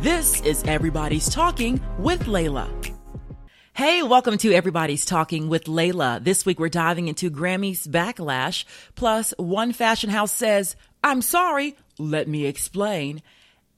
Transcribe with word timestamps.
This 0.00 0.40
is 0.40 0.64
Everybody's 0.64 1.28
Talking 1.28 1.78
with 1.98 2.26
Laila. 2.26 2.70
Hey, 3.74 4.02
welcome 4.02 4.38
to 4.38 4.50
Everybody's 4.50 5.04
Talking 5.04 5.50
with 5.50 5.68
Laila. 5.68 6.20
This 6.22 6.46
week 6.46 6.58
we're 6.58 6.70
diving 6.70 7.08
into 7.08 7.28
Grammy's 7.28 7.86
backlash, 7.86 8.64
plus 8.94 9.34
one 9.36 9.74
fashion 9.74 10.08
house 10.08 10.32
says, 10.32 10.74
I'm 11.04 11.20
sorry, 11.20 11.76
let 11.98 12.28
me 12.28 12.46
explain, 12.46 13.20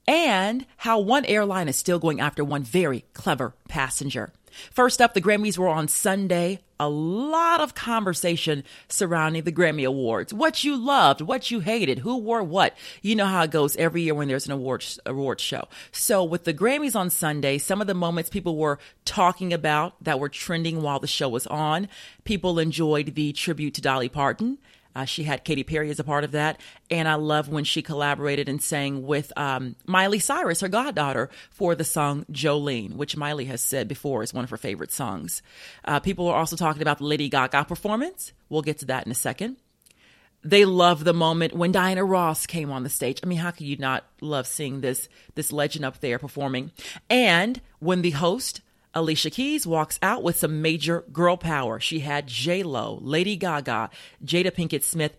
and 0.07 0.65
how 0.77 1.01
one 1.01 1.25
airline 1.25 1.67
is 1.67 1.75
still 1.75 1.99
going 1.99 2.21
after 2.21 2.41
one 2.41 2.63
very 2.63 3.03
clever 3.11 3.53
passenger. 3.67 4.31
First 4.71 5.01
up, 5.01 5.13
the 5.13 5.21
Grammys 5.21 5.57
were 5.57 5.67
on 5.67 5.87
Sunday. 5.87 6.59
A 6.79 6.89
lot 6.89 7.61
of 7.61 7.75
conversation 7.75 8.63
surrounding 8.89 9.43
the 9.43 9.51
Grammy 9.51 9.87
Awards. 9.87 10.33
What 10.33 10.63
you 10.63 10.75
loved, 10.75 11.21
what 11.21 11.49
you 11.49 11.61
hated, 11.61 11.99
who 11.99 12.17
wore 12.17 12.43
what. 12.43 12.75
You 13.01 13.15
know 13.15 13.25
how 13.25 13.43
it 13.43 13.51
goes 13.51 13.75
every 13.77 14.01
year 14.01 14.13
when 14.13 14.27
there's 14.27 14.47
an 14.47 14.51
awards 14.51 14.99
award 15.05 15.39
show. 15.39 15.67
So 15.91 16.23
with 16.23 16.43
the 16.43 16.53
Grammys 16.53 16.95
on 16.95 17.09
Sunday, 17.09 17.57
some 17.57 17.79
of 17.79 17.87
the 17.87 17.93
moments 17.93 18.29
people 18.29 18.57
were 18.57 18.79
talking 19.05 19.53
about 19.53 20.03
that 20.03 20.19
were 20.19 20.29
trending 20.29 20.81
while 20.81 20.99
the 20.99 21.07
show 21.07 21.29
was 21.29 21.47
on. 21.47 21.87
People 22.23 22.59
enjoyed 22.59 23.15
the 23.15 23.31
tribute 23.33 23.75
to 23.75 23.81
Dolly 23.81 24.09
Parton. 24.09 24.57
Uh, 24.95 25.05
she 25.05 25.23
had 25.23 25.43
Katy 25.43 25.63
Perry 25.63 25.89
as 25.89 25.99
a 25.99 26.03
part 26.03 26.23
of 26.23 26.31
that. 26.31 26.59
And 26.89 27.07
I 27.07 27.15
love 27.15 27.49
when 27.49 27.63
she 27.63 27.81
collaborated 27.81 28.49
and 28.49 28.61
sang 28.61 29.05
with 29.05 29.31
um, 29.37 29.75
Miley 29.85 30.19
Cyrus, 30.19 30.61
her 30.61 30.67
goddaughter, 30.67 31.29
for 31.49 31.75
the 31.75 31.83
song 31.83 32.25
Jolene, 32.31 32.95
which 32.95 33.17
Miley 33.17 33.45
has 33.45 33.61
said 33.61 33.87
before 33.87 34.23
is 34.23 34.33
one 34.33 34.43
of 34.43 34.49
her 34.49 34.57
favorite 34.57 34.91
songs. 34.91 35.41
Uh, 35.85 35.99
people 35.99 36.27
are 36.27 36.37
also 36.37 36.55
talking 36.55 36.81
about 36.81 36.99
the 36.99 37.05
Lady 37.05 37.29
Gaga 37.29 37.65
performance. 37.65 38.33
We'll 38.49 38.61
get 38.61 38.79
to 38.79 38.85
that 38.85 39.05
in 39.05 39.11
a 39.11 39.15
second. 39.15 39.57
They 40.45 40.65
love 40.65 41.05
the 41.05 41.13
moment 41.13 41.53
when 41.53 41.71
Diana 41.71 42.03
Ross 42.03 42.45
came 42.45 42.69
on 42.69 42.83
the 42.83 42.89
stage. 42.89 43.21
I 43.23 43.27
mean, 43.27 43.37
how 43.37 43.51
could 43.51 43.65
you 43.65 43.77
not 43.77 44.03
love 44.19 44.45
seeing 44.45 44.81
this 44.81 45.07
this 45.35 45.53
legend 45.53 45.85
up 45.85 46.01
there 46.01 46.19
performing? 46.19 46.71
And 47.09 47.61
when 47.79 48.01
the 48.01 48.11
host 48.11 48.59
Alicia 48.93 49.31
Keys 49.31 49.65
walks 49.65 49.97
out 50.01 50.23
with 50.23 50.37
some 50.37 50.61
major 50.61 51.03
girl 51.11 51.37
power. 51.37 51.79
She 51.79 51.99
had 51.99 52.27
J 52.27 52.63
Lo, 52.63 52.99
Lady 53.01 53.35
Gaga, 53.35 53.89
Jada 54.23 54.51
Pinkett 54.51 54.83
Smith, 54.83 55.17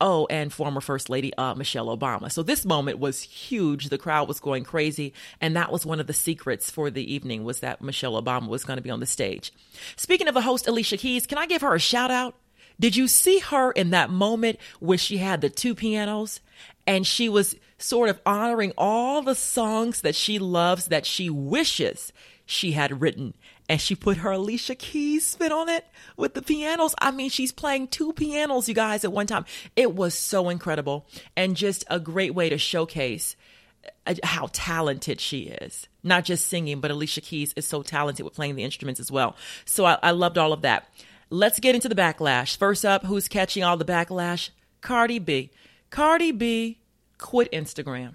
oh, 0.00 0.26
and 0.28 0.52
former 0.52 0.80
First 0.80 1.08
Lady 1.08 1.32
uh, 1.34 1.54
Michelle 1.54 1.96
Obama. 1.96 2.30
So 2.30 2.42
this 2.42 2.64
moment 2.64 2.98
was 2.98 3.22
huge. 3.22 3.88
The 3.88 3.98
crowd 3.98 4.28
was 4.28 4.40
going 4.40 4.64
crazy, 4.64 5.14
and 5.40 5.56
that 5.56 5.72
was 5.72 5.86
one 5.86 6.00
of 6.00 6.06
the 6.06 6.12
secrets 6.12 6.70
for 6.70 6.90
the 6.90 7.12
evening 7.12 7.44
was 7.44 7.60
that 7.60 7.80
Michelle 7.80 8.20
Obama 8.20 8.48
was 8.48 8.64
going 8.64 8.76
to 8.76 8.82
be 8.82 8.90
on 8.90 9.00
the 9.00 9.06
stage. 9.06 9.52
Speaking 9.96 10.28
of 10.28 10.34
the 10.34 10.42
host 10.42 10.66
Alicia 10.68 10.98
Keys, 10.98 11.26
can 11.26 11.38
I 11.38 11.46
give 11.46 11.62
her 11.62 11.74
a 11.74 11.80
shout 11.80 12.10
out? 12.10 12.34
Did 12.78 12.94
you 12.94 13.08
see 13.08 13.38
her 13.38 13.72
in 13.72 13.90
that 13.90 14.10
moment 14.10 14.58
where 14.80 14.98
she 14.98 15.16
had 15.16 15.40
the 15.40 15.48
two 15.48 15.74
pianos 15.74 16.40
and 16.86 17.06
she 17.06 17.28
was 17.28 17.56
sort 17.78 18.10
of 18.10 18.20
honoring 18.26 18.72
all 18.76 19.22
the 19.22 19.34
songs 19.34 20.02
that 20.02 20.14
she 20.14 20.38
loves 20.38 20.86
that 20.86 21.06
she 21.06 21.30
wishes 21.30 22.12
she 22.46 22.72
had 22.72 23.00
written 23.00 23.34
and 23.68 23.80
she 23.80 23.94
put 23.94 24.18
her 24.18 24.30
Alicia 24.30 24.76
Keys 24.76 25.26
spin 25.26 25.52
on 25.52 25.68
it 25.68 25.84
with 26.16 26.34
the 26.34 26.42
pianos. 26.42 26.94
I 27.00 27.10
mean, 27.10 27.28
she's 27.28 27.52
playing 27.52 27.88
two 27.88 28.12
pianos, 28.12 28.68
you 28.68 28.74
guys, 28.74 29.04
at 29.04 29.12
one 29.12 29.26
time. 29.26 29.44
It 29.74 29.94
was 29.94 30.14
so 30.14 30.48
incredible 30.48 31.06
and 31.36 31.56
just 31.56 31.84
a 31.90 31.98
great 31.98 32.34
way 32.34 32.48
to 32.48 32.58
showcase 32.58 33.36
uh, 34.06 34.14
how 34.22 34.48
talented 34.52 35.20
she 35.20 35.42
is. 35.42 35.88
Not 36.04 36.24
just 36.24 36.46
singing, 36.46 36.80
but 36.80 36.92
Alicia 36.92 37.20
Keys 37.20 37.52
is 37.56 37.66
so 37.66 37.82
talented 37.82 38.24
with 38.24 38.34
playing 38.34 38.54
the 38.54 38.64
instruments 38.64 39.00
as 39.00 39.10
well. 39.10 39.36
So 39.64 39.84
I, 39.84 39.98
I 40.02 40.12
loved 40.12 40.38
all 40.38 40.52
of 40.52 40.62
that. 40.62 40.88
Let's 41.28 41.58
get 41.58 41.74
into 41.74 41.88
the 41.88 41.96
backlash. 41.96 42.56
First 42.56 42.84
up, 42.84 43.04
who's 43.04 43.26
catching 43.26 43.64
all 43.64 43.76
the 43.76 43.84
backlash? 43.84 44.50
Cardi 44.80 45.18
B. 45.18 45.50
Cardi 45.90 46.30
B 46.30 46.78
quit 47.18 47.50
Instagram. 47.50 48.14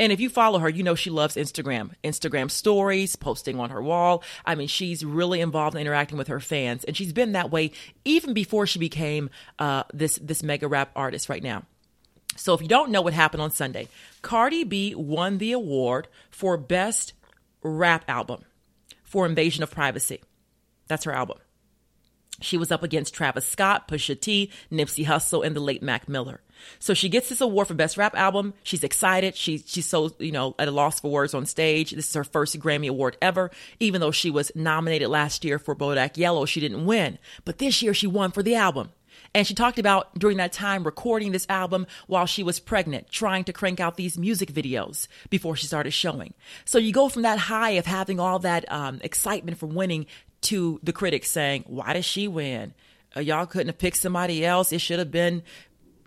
And 0.00 0.12
if 0.12 0.20
you 0.20 0.28
follow 0.28 0.60
her, 0.60 0.68
you 0.68 0.82
know 0.82 0.94
she 0.94 1.10
loves 1.10 1.34
Instagram, 1.34 1.90
Instagram 2.04 2.50
stories, 2.50 3.16
posting 3.16 3.58
on 3.58 3.70
her 3.70 3.82
wall. 3.82 4.22
I 4.44 4.54
mean, 4.54 4.68
she's 4.68 5.04
really 5.04 5.40
involved 5.40 5.74
in 5.74 5.80
interacting 5.80 6.18
with 6.18 6.28
her 6.28 6.40
fans, 6.40 6.84
and 6.84 6.96
she's 6.96 7.12
been 7.12 7.32
that 7.32 7.50
way 7.50 7.72
even 8.04 8.32
before 8.32 8.66
she 8.66 8.78
became 8.78 9.30
uh, 9.58 9.84
this 9.92 10.16
this 10.22 10.42
mega 10.42 10.68
rap 10.68 10.90
artist 10.94 11.28
right 11.28 11.42
now. 11.42 11.64
So 12.36 12.54
if 12.54 12.62
you 12.62 12.68
don't 12.68 12.92
know 12.92 13.02
what 13.02 13.12
happened 13.14 13.42
on 13.42 13.50
Sunday, 13.50 13.88
Cardi 14.22 14.62
B 14.62 14.94
won 14.94 15.38
the 15.38 15.50
award 15.52 16.06
for 16.30 16.56
best 16.56 17.12
rap 17.62 18.04
album 18.06 18.44
for 19.02 19.26
Invasion 19.26 19.64
of 19.64 19.70
Privacy. 19.72 20.22
That's 20.86 21.04
her 21.04 21.12
album. 21.12 21.38
She 22.40 22.56
was 22.56 22.70
up 22.70 22.84
against 22.84 23.14
Travis 23.14 23.46
Scott, 23.46 23.88
Pusha 23.88 24.18
T, 24.20 24.52
Nipsey 24.70 25.04
Hussle, 25.06 25.44
and 25.44 25.56
the 25.56 25.60
late 25.60 25.82
Mac 25.82 26.08
Miller. 26.08 26.40
So 26.78 26.94
she 26.94 27.08
gets 27.08 27.28
this 27.28 27.40
award 27.40 27.68
for 27.68 27.74
best 27.74 27.96
rap 27.96 28.16
album. 28.16 28.54
She's 28.62 28.84
excited. 28.84 29.36
She, 29.36 29.58
she's 29.58 29.86
so, 29.86 30.12
you 30.18 30.32
know, 30.32 30.54
at 30.58 30.68
a 30.68 30.72
loss 30.72 31.00
for 31.00 31.10
words 31.10 31.34
on 31.34 31.46
stage. 31.46 31.90
This 31.90 32.08
is 32.08 32.14
her 32.14 32.24
first 32.24 32.58
Grammy 32.58 32.88
award 32.88 33.16
ever. 33.20 33.50
Even 33.80 34.00
though 34.00 34.10
she 34.10 34.30
was 34.30 34.52
nominated 34.54 35.08
last 35.08 35.44
year 35.44 35.58
for 35.58 35.74
Bodak 35.74 36.16
Yellow, 36.16 36.46
she 36.46 36.60
didn't 36.60 36.86
win. 36.86 37.18
But 37.44 37.58
this 37.58 37.82
year 37.82 37.94
she 37.94 38.06
won 38.06 38.30
for 38.30 38.42
the 38.42 38.54
album. 38.54 38.90
And 39.34 39.46
she 39.46 39.54
talked 39.54 39.78
about 39.78 40.18
during 40.18 40.38
that 40.38 40.52
time 40.52 40.84
recording 40.84 41.32
this 41.32 41.46
album 41.48 41.86
while 42.06 42.26
she 42.26 42.42
was 42.42 42.60
pregnant, 42.60 43.10
trying 43.10 43.44
to 43.44 43.52
crank 43.52 43.78
out 43.78 43.96
these 43.96 44.18
music 44.18 44.52
videos 44.52 45.06
before 45.28 45.54
she 45.56 45.66
started 45.66 45.90
showing. 45.90 46.34
So 46.64 46.78
you 46.78 46.92
go 46.92 47.08
from 47.08 47.22
that 47.22 47.38
high 47.38 47.70
of 47.72 47.86
having 47.86 48.18
all 48.18 48.38
that 48.40 48.70
um, 48.72 49.00
excitement 49.02 49.58
from 49.58 49.74
winning 49.74 50.06
to 50.42 50.80
the 50.82 50.92
critics 50.92 51.30
saying, 51.30 51.64
why 51.66 51.92
did 51.92 52.04
she 52.04 52.26
win? 52.28 52.74
Uh, 53.16 53.20
y'all 53.20 53.46
couldn't 53.46 53.68
have 53.68 53.78
picked 53.78 53.96
somebody 53.96 54.44
else. 54.44 54.72
It 54.72 54.80
should 54.80 54.98
have 54.98 55.10
been 55.10 55.42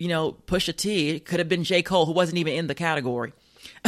you 0.02 0.08
know, 0.08 0.32
Pusha 0.48 0.76
T. 0.76 1.10
It 1.10 1.26
could 1.26 1.38
have 1.38 1.48
been 1.48 1.64
J. 1.64 1.84
Cole, 1.84 2.08
who 2.08 2.12
wasn't 2.12 2.40
even 2.40 2.54
in 2.54 2.66
the 2.66 2.74
category. 2.74 3.34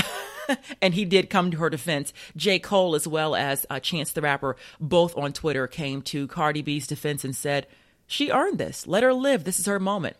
and 0.81 0.93
he 0.93 1.05
did 1.05 1.27
come 1.27 1.49
to 1.49 1.57
her 1.57 1.71
defense. 1.71 2.13
J. 2.37 2.59
Cole, 2.59 2.93
as 2.93 3.07
well 3.07 3.35
as 3.35 3.65
uh, 3.67 3.79
Chance 3.79 4.11
the 4.11 4.21
Rapper, 4.21 4.55
both 4.79 5.17
on 5.17 5.33
Twitter 5.33 5.65
came 5.65 6.03
to 6.03 6.27
Cardi 6.27 6.61
B's 6.61 6.85
defense 6.85 7.25
and 7.25 7.35
said, 7.35 7.65
She 8.05 8.29
earned 8.29 8.59
this. 8.59 8.85
Let 8.85 9.01
her 9.01 9.11
live. 9.11 9.43
This 9.43 9.59
is 9.59 9.65
her 9.65 9.79
moment. 9.79 10.15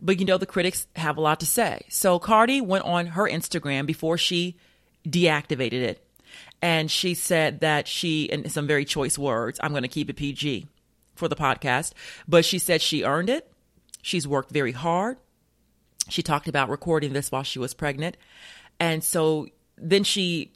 But 0.00 0.18
you 0.18 0.24
know, 0.24 0.38
the 0.38 0.46
critics 0.46 0.86
have 0.96 1.18
a 1.18 1.20
lot 1.20 1.40
to 1.40 1.46
say. 1.46 1.82
So 1.90 2.18
Cardi 2.18 2.62
went 2.62 2.86
on 2.86 3.08
her 3.08 3.28
Instagram 3.28 3.84
before 3.84 4.16
she 4.16 4.56
deactivated 5.06 5.82
it. 5.82 6.02
And 6.62 6.90
she 6.90 7.12
said 7.12 7.60
that 7.60 7.86
she, 7.86 8.24
in 8.24 8.48
some 8.48 8.66
very 8.66 8.86
choice 8.86 9.18
words, 9.18 9.60
I'm 9.62 9.72
going 9.72 9.82
to 9.82 9.88
keep 9.88 10.08
it 10.08 10.16
PG 10.16 10.68
for 11.16 11.28
the 11.28 11.36
podcast, 11.36 11.92
but 12.26 12.46
she 12.46 12.58
said 12.58 12.80
she 12.80 13.04
earned 13.04 13.28
it 13.28 13.52
She's 14.08 14.26
worked 14.26 14.50
very 14.50 14.72
hard. 14.72 15.18
She 16.08 16.22
talked 16.22 16.48
about 16.48 16.70
recording 16.70 17.12
this 17.12 17.30
while 17.30 17.42
she 17.42 17.58
was 17.58 17.74
pregnant. 17.74 18.16
And 18.80 19.04
so 19.04 19.48
then 19.76 20.02
she 20.02 20.50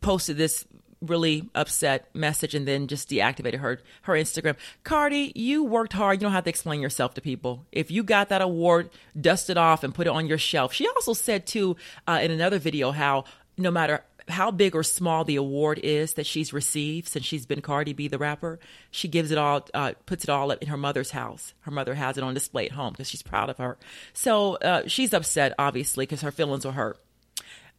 posted 0.00 0.38
this 0.38 0.64
really 1.02 1.50
upset 1.54 2.08
message 2.14 2.54
and 2.54 2.66
then 2.66 2.86
just 2.86 3.10
deactivated 3.10 3.58
her 3.58 3.82
her 4.02 4.14
Instagram. 4.14 4.56
Cardi, 4.84 5.32
you 5.34 5.64
worked 5.64 5.92
hard. 5.92 6.16
You 6.16 6.20
don't 6.20 6.32
have 6.32 6.44
to 6.44 6.50
explain 6.50 6.80
yourself 6.80 7.12
to 7.14 7.20
people. 7.20 7.66
If 7.72 7.90
you 7.90 8.02
got 8.04 8.30
that 8.30 8.40
award, 8.40 8.88
dust 9.20 9.50
it 9.50 9.58
off 9.58 9.84
and 9.84 9.94
put 9.94 10.06
it 10.06 10.10
on 10.10 10.26
your 10.26 10.38
shelf. 10.38 10.72
She 10.72 10.88
also 10.88 11.12
said 11.12 11.46
too 11.46 11.76
uh, 12.08 12.20
in 12.22 12.30
another 12.30 12.58
video 12.58 12.90
how 12.90 13.24
no 13.58 13.70
matter 13.70 14.02
how 14.28 14.50
big 14.50 14.74
or 14.74 14.82
small 14.82 15.24
the 15.24 15.36
award 15.36 15.78
is 15.82 16.14
that 16.14 16.26
she's 16.26 16.52
received 16.52 17.08
since 17.08 17.24
she's 17.24 17.46
been 17.46 17.60
Cardi 17.60 17.92
B 17.92 18.08
the 18.08 18.18
rapper, 18.18 18.58
she 18.90 19.08
gives 19.08 19.30
it 19.30 19.38
all, 19.38 19.66
uh, 19.74 19.92
puts 20.06 20.24
it 20.24 20.30
all 20.30 20.50
up 20.50 20.62
in 20.62 20.68
her 20.68 20.76
mother's 20.76 21.10
house. 21.10 21.54
Her 21.60 21.70
mother 21.70 21.94
has 21.94 22.16
it 22.16 22.24
on 22.24 22.34
display 22.34 22.66
at 22.66 22.72
home 22.72 22.92
because 22.92 23.08
she's 23.08 23.22
proud 23.22 23.50
of 23.50 23.58
her. 23.58 23.76
So 24.12 24.54
uh, 24.56 24.82
she's 24.86 25.12
upset, 25.12 25.54
obviously, 25.58 26.04
because 26.04 26.22
her 26.22 26.32
feelings 26.32 26.64
are 26.64 26.72
hurt. 26.72 26.98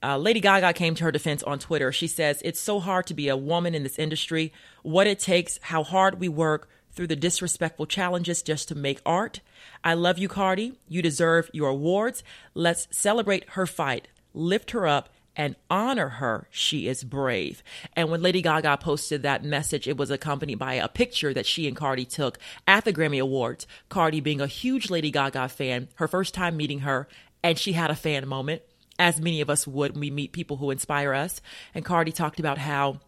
Uh, 0.04 0.18
Lady 0.18 0.40
Gaga 0.40 0.74
came 0.74 0.94
to 0.96 1.04
her 1.06 1.12
defense 1.12 1.42
on 1.44 1.58
Twitter. 1.58 1.92
She 1.92 2.08
says, 2.08 2.42
It's 2.46 2.60
so 2.60 2.80
hard 2.80 3.08
to 3.08 3.14
be 3.14 3.28
a 3.28 3.38
woman 3.38 3.74
in 3.74 3.84
this 3.84 3.98
industry. 3.98 4.54
What 4.84 5.08
it 5.08 5.20
takes, 5.20 5.58
how 5.64 5.84
hard 5.84 6.20
we 6.20 6.30
work 6.30 6.70
through 6.92 7.08
the 7.08 7.16
disrespectful 7.16 7.86
challenges 7.86 8.42
just 8.42 8.68
to 8.70 8.76
make 8.76 9.02
art. 9.06 9.42
I 9.84 9.94
love 9.96 10.18
you, 10.18 10.28
Cardi. 10.28 10.80
You 10.88 11.02
deserve 11.02 11.50
your 11.54 11.70
awards. 11.70 12.24
Let's 12.54 12.88
celebrate 12.92 13.50
her 13.52 13.66
fight, 13.66 14.08
lift 14.34 14.72
her 14.72 14.88
up, 14.88 15.10
and 15.36 15.56
honor 15.70 16.10
her. 16.10 16.48
She 16.52 16.88
is 16.88 17.04
brave. 17.04 17.64
And 17.96 18.10
when 18.10 18.22
Lady 18.22 18.42
Gaga 18.42 18.78
posted 18.78 19.24
that 19.24 19.44
message, 19.44 19.88
it 19.88 19.98
was 19.98 20.12
accompanied 20.12 20.60
by 20.60 20.76
a 20.76 20.88
picture 20.88 21.34
that 21.34 21.46
she 21.46 21.68
and 21.68 21.76
Cardi 21.76 22.06
took 22.06 22.38
at 22.68 22.86
the 22.86 22.94
Grammy 22.94 23.22
Awards. 23.22 23.68
Cardi 23.90 24.20
being 24.20 24.42
a 24.42 24.48
huge 24.48 24.90
Lady 24.90 25.12
Gaga 25.12 25.50
fan, 25.50 25.90
her 25.96 26.08
first 26.08 26.34
time 26.34 26.58
meeting 26.58 26.80
her, 26.80 27.08
and 27.44 27.58
she 27.58 27.74
had 27.74 27.92
a 27.92 27.96
fan 27.96 28.28
moment, 28.28 28.62
as 28.98 29.20
many 29.20 29.42
of 29.42 29.50
us 29.50 29.68
would 29.68 29.92
when 29.92 30.00
we 30.00 30.10
meet 30.10 30.32
people 30.32 30.58
who 30.58 30.72
inspire 30.72 31.14
us. 31.14 31.42
And 31.74 31.86
Cardi 31.86 32.12
talked 32.12 32.40
about 32.40 32.58
how 32.58 33.02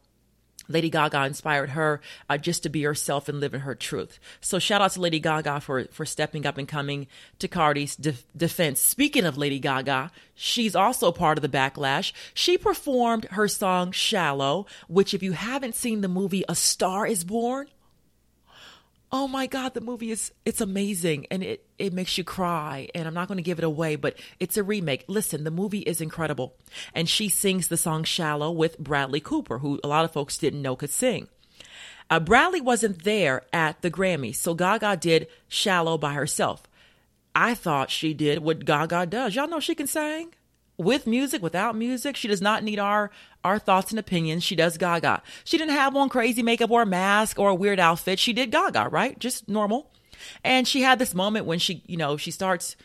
Lady 0.67 0.89
Gaga 0.89 1.25
inspired 1.25 1.69
her 1.69 2.01
uh, 2.29 2.37
just 2.37 2.63
to 2.63 2.69
be 2.69 2.83
herself 2.83 3.29
and 3.29 3.39
live 3.39 3.53
in 3.53 3.61
her 3.61 3.75
truth. 3.75 4.19
So 4.41 4.59
shout 4.59 4.81
out 4.81 4.91
to 4.91 5.01
Lady 5.01 5.19
Gaga 5.19 5.61
for 5.61 5.85
for 5.91 6.05
stepping 6.05 6.45
up 6.45 6.57
and 6.57 6.67
coming 6.67 7.07
to 7.39 7.47
Cardi's 7.47 7.95
de- 7.95 8.15
defense. 8.35 8.81
Speaking 8.81 9.25
of 9.25 9.37
Lady 9.37 9.59
Gaga, 9.59 10.11
she's 10.35 10.75
also 10.75 11.11
part 11.11 11.37
of 11.37 11.41
the 11.41 11.49
backlash. 11.49 12.11
She 12.33 12.57
performed 12.57 13.25
her 13.31 13.47
song 13.47 13.91
"Shallow," 13.91 14.65
which 14.87 15.13
if 15.13 15.23
you 15.23 15.33
haven't 15.33 15.75
seen 15.75 16.01
the 16.01 16.07
movie 16.07 16.43
A 16.49 16.55
Star 16.55 17.05
Is 17.07 17.23
Born, 17.23 17.67
oh 19.11 19.27
my 19.27 19.47
god 19.47 19.73
the 19.73 19.81
movie 19.81 20.11
is 20.11 20.31
it's 20.45 20.61
amazing. 20.61 21.27
And 21.31 21.43
it 21.43 21.65
it 21.77 21.93
makes 21.93 22.17
you 22.17 22.23
cry. 22.23 22.89
And 22.93 23.07
i'm 23.07 23.13
not 23.13 23.27
going 23.27 23.37
to 23.37 23.43
give 23.43 23.59
it 23.59 23.63
away 23.65 23.95
but 23.95 24.15
it's 24.39 24.57
a 24.57 24.63
remake. 24.63 25.05
Listen 25.07 25.43
the 25.43 25.51
movie 25.51 25.79
is 25.79 26.01
incredible. 26.01 26.55
And 26.93 27.07
she 27.07 27.29
sings 27.29 27.67
the 27.67 27.77
song 27.77 28.03
shallow 28.03 28.51
with 28.51 28.79
bradley 28.79 29.19
cooper 29.19 29.59
who 29.59 29.79
a 29.83 29.87
lot 29.87 30.05
of 30.05 30.11
folks 30.11 30.37
didn't 30.37 30.61
know 30.61 30.75
could 30.75 30.91
sing. 30.91 31.27
Uh, 32.09 32.19
bradley 32.19 32.61
wasn't 32.61 33.03
there 33.03 33.43
at 33.51 33.81
the 33.81 33.91
grammys 33.91 34.35
so 34.35 34.53
gaga 34.53 34.95
did 34.97 35.27
shallow 35.47 35.97
by 35.97 36.13
herself. 36.13 36.63
I 37.35 37.53
thought 37.53 37.91
she 37.91 38.13
did 38.13 38.39
what 38.39 38.65
gaga 38.65 39.05
does. 39.05 39.35
Y'all 39.35 39.47
know 39.47 39.59
she 39.59 39.75
can 39.75 39.87
sing 39.87 40.33
with 40.77 41.07
music, 41.07 41.41
without 41.41 41.75
music. 41.75 42.15
She 42.15 42.27
does 42.27 42.41
not 42.41 42.63
need 42.63 42.79
our 42.79 43.11
our 43.43 43.59
thoughts 43.59 43.91
and 43.91 43.99
opinions. 43.99 44.43
She 44.43 44.55
does 44.55 44.77
Gaga. 44.77 45.21
She 45.43 45.57
didn't 45.57 45.73
have 45.73 45.95
on 45.95 46.09
crazy 46.09 46.43
makeup 46.43 46.71
or 46.71 46.81
a 46.81 46.85
mask 46.85 47.39
or 47.39 47.49
a 47.49 47.55
weird 47.55 47.79
outfit. 47.79 48.19
She 48.19 48.33
did 48.33 48.51
Gaga, 48.51 48.89
right? 48.91 49.17
Just 49.19 49.47
normal. 49.47 49.91
And 50.43 50.67
she 50.67 50.81
had 50.81 50.99
this 50.99 51.15
moment 51.15 51.45
when 51.45 51.59
she, 51.59 51.83
you 51.87 51.97
know, 51.97 52.17
she 52.17 52.31
starts 52.31 52.75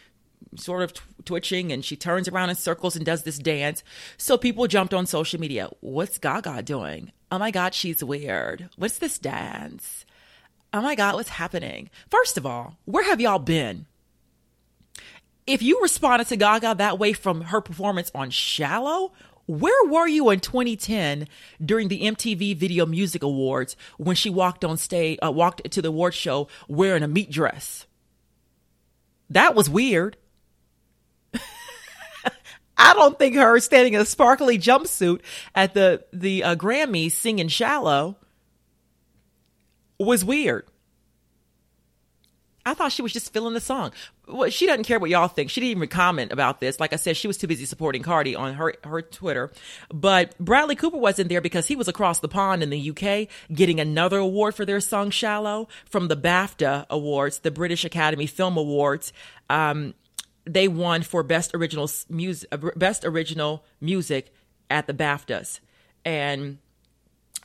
sort 0.56 0.82
of 0.82 0.92
twitching 1.24 1.72
and 1.72 1.84
she 1.84 1.96
turns 1.96 2.28
around 2.28 2.50
in 2.50 2.56
circles 2.56 2.96
and 2.96 3.04
does 3.04 3.22
this 3.22 3.38
dance. 3.38 3.82
So 4.16 4.36
people 4.36 4.66
jumped 4.66 4.94
on 4.94 5.06
social 5.06 5.40
media. 5.40 5.68
What's 5.80 6.18
Gaga 6.18 6.62
doing? 6.62 7.12
Oh 7.30 7.38
my 7.38 7.50
God, 7.50 7.74
she's 7.74 8.04
weird. 8.04 8.68
What's 8.76 8.98
this 8.98 9.18
dance? 9.18 10.04
Oh 10.72 10.82
my 10.82 10.94
God, 10.94 11.14
what's 11.14 11.30
happening? 11.30 11.90
First 12.10 12.36
of 12.36 12.46
all, 12.46 12.76
where 12.84 13.04
have 13.04 13.20
y'all 13.20 13.38
been? 13.38 13.86
If 15.46 15.62
you 15.62 15.80
responded 15.82 16.28
to 16.28 16.36
Gaga 16.36 16.76
that 16.76 16.98
way 16.98 17.12
from 17.12 17.42
her 17.42 17.60
performance 17.60 18.10
on 18.14 18.30
Shallow, 18.30 19.12
where 19.46 19.90
were 19.90 20.06
you 20.06 20.30
in 20.30 20.40
2010 20.40 21.26
during 21.64 21.88
the 21.88 22.02
MTV 22.02 22.56
Video 22.56 22.86
Music 22.86 23.22
Awards 23.22 23.76
when 23.98 24.14
she 24.14 24.30
walked 24.30 24.64
on 24.64 24.76
stage, 24.76 25.18
uh, 25.24 25.32
walked 25.32 25.68
to 25.70 25.82
the 25.82 25.88
award 25.88 26.14
show 26.14 26.48
wearing 26.68 27.02
a 27.02 27.08
meat 27.08 27.30
dress? 27.30 27.86
That 29.30 29.54
was 29.54 29.68
weird. 29.68 30.16
I 32.76 32.94
don't 32.94 33.18
think 33.18 33.34
her 33.36 33.58
standing 33.60 33.94
in 33.94 34.00
a 34.00 34.04
sparkly 34.04 34.58
jumpsuit 34.58 35.22
at 35.54 35.74
the 35.74 36.04
the 36.12 36.44
uh, 36.44 36.56
Grammys 36.56 37.12
singing 37.12 37.48
"Shallow" 37.48 38.16
was 39.98 40.24
weird. 40.24 40.66
I 42.64 42.74
thought 42.74 42.92
she 42.92 43.02
was 43.02 43.12
just 43.12 43.32
feeling 43.32 43.54
the 43.54 43.60
song. 43.60 43.92
Well, 44.28 44.48
she 44.50 44.66
doesn't 44.66 44.84
care 44.84 45.00
what 45.00 45.10
y'all 45.10 45.28
think. 45.28 45.50
She 45.50 45.60
didn't 45.60 45.78
even 45.78 45.88
comment 45.88 46.32
about 46.32 46.60
this. 46.60 46.78
Like 46.78 46.92
I 46.92 46.96
said, 46.96 47.16
she 47.16 47.26
was 47.26 47.36
too 47.36 47.48
busy 47.48 47.64
supporting 47.64 48.02
Cardi 48.02 48.36
on 48.36 48.54
her, 48.54 48.74
her 48.84 49.02
Twitter. 49.02 49.50
But 49.92 50.38
Bradley 50.38 50.76
Cooper 50.76 50.96
wasn't 50.96 51.28
there 51.28 51.40
because 51.40 51.66
he 51.66 51.74
was 51.74 51.88
across 51.88 52.20
the 52.20 52.28
pond 52.28 52.62
in 52.62 52.70
the 52.70 52.90
UK 52.90 53.28
getting 53.52 53.80
another 53.80 54.18
award 54.18 54.54
for 54.54 54.64
their 54.64 54.80
song 54.80 55.10
Shallow 55.10 55.68
from 55.84 56.06
the 56.06 56.16
BAFTA 56.16 56.86
Awards, 56.88 57.40
the 57.40 57.50
British 57.50 57.84
Academy 57.84 58.26
Film 58.26 58.56
Awards. 58.56 59.12
Um, 59.50 59.94
they 60.44 60.68
won 60.68 61.02
for 61.02 61.22
best 61.22 61.54
original 61.54 61.90
music, 62.08 62.48
best 62.76 63.04
original 63.04 63.64
music 63.80 64.32
at 64.70 64.86
the 64.86 64.94
BAFTAs. 64.94 65.60
And 66.04 66.58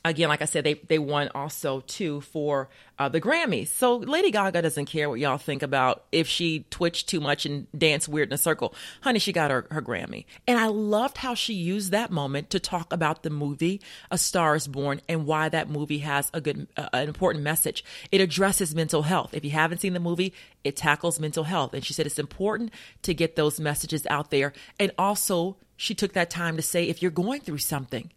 again, 0.04 0.28
like 0.28 0.42
I 0.42 0.46
said, 0.46 0.64
they 0.64 0.74
they 0.74 0.98
won 0.98 1.28
also 1.34 1.80
too 1.80 2.20
for 2.20 2.68
uh, 2.98 3.08
the 3.08 3.20
Grammys. 3.20 3.68
So 3.68 3.96
Lady 3.96 4.30
Gaga 4.30 4.62
doesn't 4.62 4.86
care 4.86 5.08
what 5.08 5.20
y'all 5.20 5.38
think 5.38 5.62
about 5.62 6.04
if 6.12 6.26
she 6.26 6.64
twitched 6.70 7.08
too 7.08 7.20
much 7.20 7.46
and 7.46 7.66
danced 7.76 8.08
weird 8.08 8.28
in 8.28 8.32
a 8.34 8.38
circle. 8.38 8.74
Honey, 9.02 9.18
she 9.18 9.32
got 9.32 9.50
her, 9.50 9.66
her 9.70 9.82
Grammy, 9.82 10.24
and 10.46 10.58
I 10.58 10.66
loved 10.66 11.18
how 11.18 11.34
she 11.34 11.54
used 11.54 11.92
that 11.92 12.10
moment 12.10 12.50
to 12.50 12.60
talk 12.60 12.92
about 12.92 13.22
the 13.22 13.30
movie 13.30 13.80
A 14.10 14.18
Star 14.18 14.56
Is 14.56 14.66
Born 14.66 15.00
and 15.08 15.26
why 15.26 15.48
that 15.48 15.68
movie 15.68 15.98
has 15.98 16.30
a 16.32 16.40
good, 16.40 16.66
uh, 16.76 16.88
an 16.92 17.08
important 17.08 17.44
message. 17.44 17.84
It 18.10 18.20
addresses 18.20 18.74
mental 18.74 19.02
health. 19.02 19.34
If 19.34 19.44
you 19.44 19.50
haven't 19.50 19.78
seen 19.78 19.92
the 19.94 20.00
movie, 20.00 20.32
it 20.64 20.76
tackles 20.76 21.20
mental 21.20 21.44
health, 21.44 21.74
and 21.74 21.84
she 21.84 21.92
said 21.92 22.06
it's 22.06 22.18
important 22.18 22.72
to 23.02 23.14
get 23.14 23.36
those 23.36 23.60
messages 23.60 24.06
out 24.08 24.30
there, 24.30 24.52
and 24.78 24.92
also. 24.98 25.56
She 25.80 25.94
took 25.94 26.14
that 26.14 26.28
time 26.28 26.56
to 26.56 26.62
say, 26.62 26.88
if 26.88 27.02
you're 27.02 27.12
going 27.12 27.40
through 27.40 27.58
something, 27.58 28.10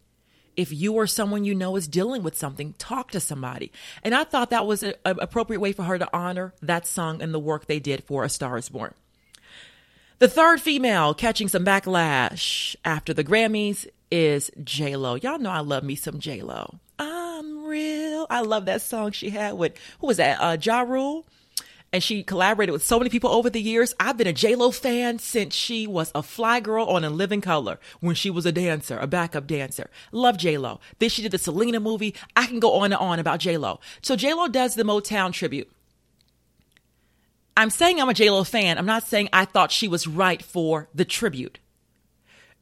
if 0.56 0.72
you 0.72 0.94
or 0.94 1.06
someone 1.06 1.44
you 1.44 1.54
know 1.54 1.76
is 1.76 1.88
dealing 1.88 2.22
with 2.22 2.36
something, 2.36 2.74
talk 2.78 3.10
to 3.12 3.20
somebody. 3.20 3.72
And 4.02 4.14
I 4.14 4.24
thought 4.24 4.50
that 4.50 4.66
was 4.66 4.82
an 4.82 4.94
appropriate 5.04 5.60
way 5.60 5.72
for 5.72 5.84
her 5.84 5.98
to 5.98 6.08
honor 6.12 6.54
that 6.62 6.86
song 6.86 7.22
and 7.22 7.32
the 7.32 7.38
work 7.38 7.66
they 7.66 7.80
did 7.80 8.04
for 8.04 8.24
A 8.24 8.28
Star 8.28 8.56
is 8.56 8.68
Born. 8.68 8.94
The 10.18 10.28
third 10.28 10.60
female 10.60 11.14
catching 11.14 11.48
some 11.48 11.64
backlash 11.64 12.76
after 12.84 13.12
the 13.12 13.24
Grammys 13.24 13.88
is 14.10 14.50
J 14.62 14.94
Lo. 14.96 15.16
Y'all 15.16 15.38
know 15.38 15.50
I 15.50 15.60
love 15.60 15.82
me 15.82 15.96
some 15.96 16.20
J 16.20 16.42
Lo. 16.42 16.78
I'm 16.98 17.64
real. 17.64 18.26
I 18.30 18.42
love 18.42 18.66
that 18.66 18.82
song 18.82 19.10
she 19.10 19.30
had 19.30 19.54
with 19.54 19.76
who 19.98 20.06
was 20.06 20.18
that? 20.18 20.38
Uh, 20.40 20.56
Ja 20.62 20.82
Rule 20.82 21.26
and 21.92 22.02
she 22.02 22.22
collaborated 22.22 22.72
with 22.72 22.84
so 22.84 22.98
many 22.98 23.10
people 23.10 23.30
over 23.30 23.50
the 23.50 23.60
years. 23.60 23.94
I've 24.00 24.16
been 24.16 24.26
a 24.26 24.32
J-Lo 24.32 24.70
fan 24.70 25.18
since 25.18 25.54
she 25.54 25.86
was 25.86 26.10
a 26.14 26.22
fly 26.22 26.60
girl 26.60 26.86
on 26.86 27.04
In 27.04 27.16
Living 27.16 27.42
Color 27.42 27.78
when 28.00 28.14
she 28.14 28.30
was 28.30 28.46
a 28.46 28.52
dancer, 28.52 28.98
a 28.98 29.06
backup 29.06 29.46
dancer. 29.46 29.90
Love 30.10 30.38
J-Lo. 30.38 30.80
Then 30.98 31.10
she 31.10 31.22
did 31.22 31.32
the 31.32 31.38
Selena 31.38 31.80
movie. 31.80 32.14
I 32.34 32.46
can 32.46 32.60
go 32.60 32.74
on 32.74 32.92
and 32.92 32.94
on 32.94 33.18
about 33.18 33.40
J-Lo. 33.40 33.80
So 34.00 34.16
J-Lo 34.16 34.48
does 34.48 34.74
the 34.74 34.84
Motown 34.84 35.32
tribute. 35.32 35.70
I'm 37.54 37.68
saying 37.68 38.00
I'm 38.00 38.08
a 38.08 38.14
J-Lo 38.14 38.44
fan. 38.44 38.78
I'm 38.78 38.86
not 38.86 39.06
saying 39.06 39.28
I 39.32 39.44
thought 39.44 39.70
she 39.70 39.88
was 39.88 40.06
right 40.06 40.42
for 40.42 40.88
the 40.94 41.04
tribute. 41.04 41.58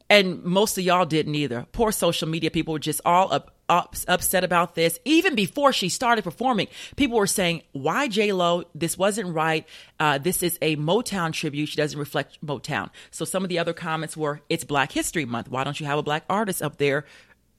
And 0.09 0.43
most 0.43 0.77
of 0.77 0.83
y'all 0.83 1.05
didn't 1.05 1.35
either. 1.35 1.65
Poor 1.71 1.93
social 1.93 2.27
media 2.27 2.51
people 2.51 2.73
were 2.73 2.79
just 2.79 2.99
all 3.05 3.31
up 3.31 3.55
upset 3.71 4.43
about 4.43 4.75
this. 4.75 4.99
Even 5.05 5.33
before 5.33 5.71
she 5.73 5.89
started 5.89 6.23
performing, 6.23 6.67
people 6.95 7.17
were 7.17 7.27
saying, 7.27 7.63
"Why 7.71 8.07
J 8.07 8.31
Lo? 8.33 8.65
This 8.75 8.97
wasn't 8.97 9.33
right. 9.33 9.65
Uh, 9.99 10.17
this 10.17 10.43
is 10.43 10.57
a 10.61 10.75
Motown 10.75 11.33
tribute. 11.33 11.69
She 11.69 11.77
doesn't 11.77 11.97
reflect 11.97 12.45
Motown." 12.45 12.89
So 13.09 13.25
some 13.25 13.43
of 13.43 13.49
the 13.49 13.59
other 13.59 13.73
comments 13.73 14.17
were, 14.17 14.41
"It's 14.49 14.63
Black 14.63 14.91
History 14.91 15.25
Month. 15.25 15.49
Why 15.49 15.63
don't 15.63 15.79
you 15.79 15.85
have 15.85 15.97
a 15.97 16.03
black 16.03 16.23
artist 16.29 16.61
up 16.61 16.77
there 16.77 17.05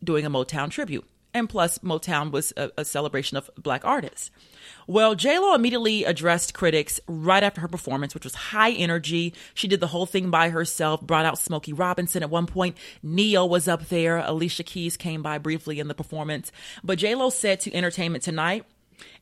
doing 0.04 0.26
a 0.26 0.30
Motown 0.30 0.70
tribute?" 0.70 1.04
And 1.34 1.48
plus, 1.48 1.78
Motown 1.78 2.30
was 2.30 2.52
a, 2.56 2.70
a 2.76 2.84
celebration 2.84 3.38
of 3.38 3.50
black 3.56 3.84
artists. 3.84 4.30
Well, 4.86 5.16
Lo 5.24 5.54
immediately 5.54 6.04
addressed 6.04 6.52
critics 6.52 7.00
right 7.06 7.42
after 7.42 7.60
her 7.62 7.68
performance, 7.68 8.14
which 8.14 8.24
was 8.24 8.34
high 8.34 8.72
energy. 8.72 9.32
She 9.54 9.68
did 9.68 9.80
the 9.80 9.86
whole 9.86 10.06
thing 10.06 10.30
by 10.30 10.50
herself, 10.50 11.00
brought 11.00 11.24
out 11.24 11.38
Smokey 11.38 11.72
Robinson 11.72 12.22
at 12.22 12.30
one 12.30 12.46
point. 12.46 12.76
Ne-Yo 13.02 13.46
was 13.46 13.66
up 13.66 13.88
there. 13.88 14.18
Alicia 14.18 14.64
Keys 14.64 14.96
came 14.96 15.22
by 15.22 15.38
briefly 15.38 15.80
in 15.80 15.88
the 15.88 15.94
performance. 15.94 16.52
But 16.84 17.02
Lo 17.02 17.30
said 17.30 17.60
to 17.60 17.74
Entertainment 17.74 18.24
Tonight, 18.24 18.64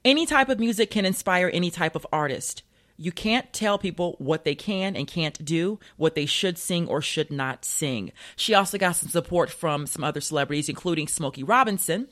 any 0.04 0.26
type 0.26 0.48
of 0.48 0.58
music 0.58 0.90
can 0.90 1.04
inspire 1.04 1.50
any 1.52 1.70
type 1.70 1.94
of 1.94 2.06
artist. 2.12 2.62
You 3.00 3.12
can't 3.12 3.50
tell 3.54 3.78
people 3.78 4.16
what 4.18 4.44
they 4.44 4.54
can 4.54 4.94
and 4.94 5.06
can't 5.06 5.42
do, 5.42 5.80
what 5.96 6.14
they 6.14 6.26
should 6.26 6.58
sing 6.58 6.86
or 6.86 7.00
should 7.00 7.30
not 7.30 7.64
sing. 7.64 8.12
She 8.36 8.52
also 8.52 8.76
got 8.76 8.92
some 8.92 9.08
support 9.08 9.48
from 9.48 9.86
some 9.86 10.04
other 10.04 10.20
celebrities, 10.20 10.68
including 10.68 11.08
Smokey 11.08 11.42
Robinson. 11.42 12.08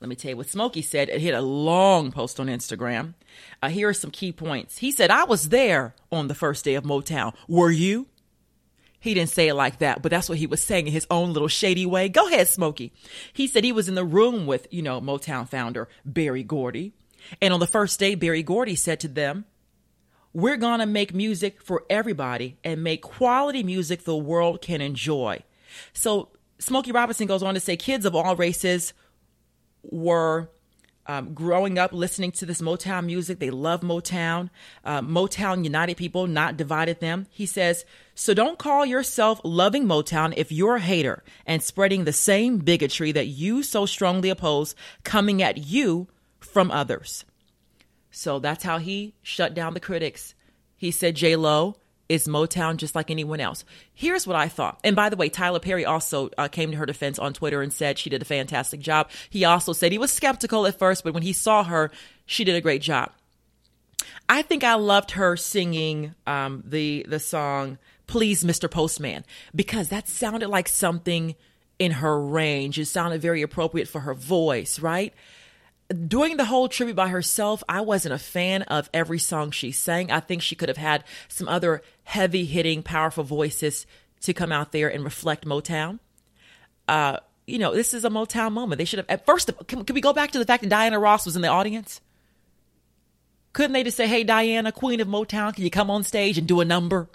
Let 0.00 0.08
me 0.08 0.16
tell 0.16 0.30
you 0.30 0.38
what 0.38 0.48
Smokey 0.48 0.80
said. 0.80 1.10
It 1.10 1.20
hit 1.20 1.34
a 1.34 1.42
long 1.42 2.10
post 2.10 2.40
on 2.40 2.46
Instagram. 2.46 3.12
Uh, 3.62 3.68
here 3.68 3.90
are 3.90 3.94
some 3.94 4.10
key 4.10 4.32
points. 4.32 4.78
He 4.78 4.90
said, 4.90 5.10
I 5.10 5.24
was 5.24 5.50
there 5.50 5.94
on 6.10 6.28
the 6.28 6.34
first 6.34 6.64
day 6.64 6.74
of 6.74 6.84
Motown. 6.84 7.34
Were 7.46 7.70
you? 7.70 8.06
He 8.98 9.12
didn't 9.12 9.28
say 9.28 9.48
it 9.48 9.54
like 9.54 9.78
that, 9.80 10.00
but 10.00 10.10
that's 10.10 10.30
what 10.30 10.38
he 10.38 10.46
was 10.46 10.62
saying 10.62 10.86
in 10.86 10.94
his 10.94 11.06
own 11.10 11.34
little 11.34 11.48
shady 11.48 11.84
way. 11.84 12.08
Go 12.08 12.28
ahead, 12.28 12.48
Smokey. 12.48 12.94
He 13.34 13.46
said 13.46 13.62
he 13.62 13.72
was 13.72 13.90
in 13.90 13.94
the 13.94 14.06
room 14.06 14.46
with, 14.46 14.66
you 14.70 14.80
know, 14.80 15.02
Motown 15.02 15.46
founder 15.46 15.86
Berry 16.06 16.42
Gordy. 16.42 16.94
And 17.40 17.52
on 17.54 17.60
the 17.60 17.66
first 17.66 17.98
day, 17.98 18.14
Berry 18.14 18.42
Gordy 18.42 18.74
said 18.74 19.00
to 19.00 19.08
them, 19.08 19.44
we're 20.32 20.56
going 20.56 20.80
to 20.80 20.86
make 20.86 21.12
music 21.12 21.60
for 21.60 21.84
everybody 21.90 22.56
and 22.62 22.84
make 22.84 23.02
quality 23.02 23.62
music 23.62 24.04
the 24.04 24.16
world 24.16 24.62
can 24.62 24.80
enjoy. 24.80 25.42
So 25.92 26.28
Smokey 26.58 26.92
Robinson 26.92 27.26
goes 27.26 27.42
on 27.42 27.54
to 27.54 27.60
say 27.60 27.76
kids 27.76 28.04
of 28.04 28.14
all 28.14 28.36
races 28.36 28.92
were 29.82 30.50
um, 31.06 31.34
growing 31.34 31.78
up 31.78 31.92
listening 31.92 32.30
to 32.32 32.46
this 32.46 32.60
Motown 32.60 33.06
music. 33.06 33.40
They 33.40 33.50
love 33.50 33.80
Motown. 33.80 34.50
Uh, 34.84 35.00
Motown 35.00 35.64
united 35.64 35.96
people, 35.96 36.28
not 36.28 36.56
divided 36.56 37.00
them. 37.00 37.26
He 37.30 37.46
says, 37.46 37.84
so 38.14 38.34
don't 38.34 38.58
call 38.58 38.86
yourself 38.86 39.40
loving 39.42 39.86
Motown 39.86 40.34
if 40.36 40.52
you're 40.52 40.76
a 40.76 40.80
hater 40.80 41.24
and 41.46 41.62
spreading 41.62 42.04
the 42.04 42.12
same 42.12 42.58
bigotry 42.58 43.10
that 43.12 43.26
you 43.26 43.64
so 43.64 43.86
strongly 43.86 44.28
oppose 44.28 44.76
coming 45.02 45.42
at 45.42 45.58
you 45.58 46.06
from 46.40 46.70
others. 46.70 47.24
So 48.10 48.38
that's 48.38 48.64
how 48.64 48.78
he 48.78 49.14
shut 49.22 49.54
down 49.54 49.74
the 49.74 49.80
critics. 49.80 50.34
He 50.76 50.90
said 50.90 51.14
J 51.14 51.36
Lo 51.36 51.76
is 52.08 52.26
Motown 52.26 52.76
just 52.76 52.96
like 52.96 53.10
anyone 53.10 53.38
else. 53.38 53.64
Here's 53.94 54.26
what 54.26 54.34
I 54.34 54.48
thought. 54.48 54.80
And 54.82 54.96
by 54.96 55.10
the 55.10 55.16
way, 55.16 55.28
Tyler 55.28 55.60
Perry 55.60 55.84
also 55.84 56.28
uh, 56.36 56.48
came 56.48 56.72
to 56.72 56.76
her 56.76 56.86
defense 56.86 57.20
on 57.20 57.32
Twitter 57.32 57.62
and 57.62 57.72
said 57.72 57.98
she 57.98 58.10
did 58.10 58.20
a 58.20 58.24
fantastic 58.24 58.80
job. 58.80 59.10
He 59.30 59.44
also 59.44 59.72
said 59.72 59.92
he 59.92 59.98
was 59.98 60.12
skeptical 60.12 60.66
at 60.66 60.78
first, 60.78 61.04
but 61.04 61.14
when 61.14 61.22
he 61.22 61.32
saw 61.32 61.62
her, 61.62 61.92
she 62.26 62.42
did 62.42 62.56
a 62.56 62.60
great 62.60 62.82
job. 62.82 63.12
I 64.28 64.42
think 64.42 64.64
I 64.64 64.74
loved 64.74 65.12
her 65.12 65.36
singing 65.36 66.14
um, 66.26 66.64
the 66.66 67.06
the 67.08 67.20
song 67.20 67.78
"Please, 68.06 68.42
Mr. 68.42 68.70
Postman" 68.70 69.24
because 69.54 69.88
that 69.88 70.08
sounded 70.08 70.48
like 70.48 70.68
something 70.68 71.36
in 71.78 71.92
her 71.92 72.20
range. 72.20 72.78
It 72.78 72.86
sounded 72.86 73.20
very 73.20 73.42
appropriate 73.42 73.88
for 73.88 74.00
her 74.00 74.14
voice, 74.14 74.78
right? 74.78 75.14
Doing 76.06 76.36
the 76.36 76.44
whole 76.44 76.68
tribute 76.68 76.94
by 76.94 77.08
herself, 77.08 77.64
I 77.68 77.80
wasn't 77.80 78.14
a 78.14 78.18
fan 78.18 78.62
of 78.62 78.88
every 78.94 79.18
song 79.18 79.50
she 79.50 79.72
sang. 79.72 80.10
I 80.12 80.20
think 80.20 80.40
she 80.40 80.54
could 80.54 80.68
have 80.68 80.78
had 80.78 81.04
some 81.28 81.48
other 81.48 81.82
heavy 82.04 82.44
hitting, 82.44 82.82
powerful 82.82 83.24
voices 83.24 83.86
to 84.20 84.32
come 84.32 84.52
out 84.52 84.72
there 84.72 84.88
and 84.88 85.02
reflect 85.02 85.44
Motown. 85.44 85.98
Uh, 86.86 87.18
you 87.46 87.58
know, 87.58 87.74
this 87.74 87.92
is 87.92 88.04
a 88.04 88.10
Motown 88.10 88.52
moment. 88.52 88.78
They 88.78 88.84
should 88.84 89.00
have, 89.00 89.06
at 89.08 89.26
first, 89.26 89.50
can, 89.66 89.84
can 89.84 89.94
we 89.94 90.00
go 90.00 90.12
back 90.12 90.30
to 90.32 90.38
the 90.38 90.44
fact 90.44 90.62
that 90.62 90.68
Diana 90.68 90.98
Ross 90.98 91.26
was 91.26 91.34
in 91.36 91.42
the 91.42 91.48
audience? 91.48 92.00
Couldn't 93.52 93.72
they 93.72 93.82
just 93.82 93.96
say, 93.96 94.06
hey, 94.06 94.22
Diana, 94.22 94.70
Queen 94.70 95.00
of 95.00 95.08
Motown, 95.08 95.54
can 95.54 95.64
you 95.64 95.70
come 95.70 95.90
on 95.90 96.04
stage 96.04 96.38
and 96.38 96.46
do 96.46 96.60
a 96.60 96.64
number? 96.64 97.08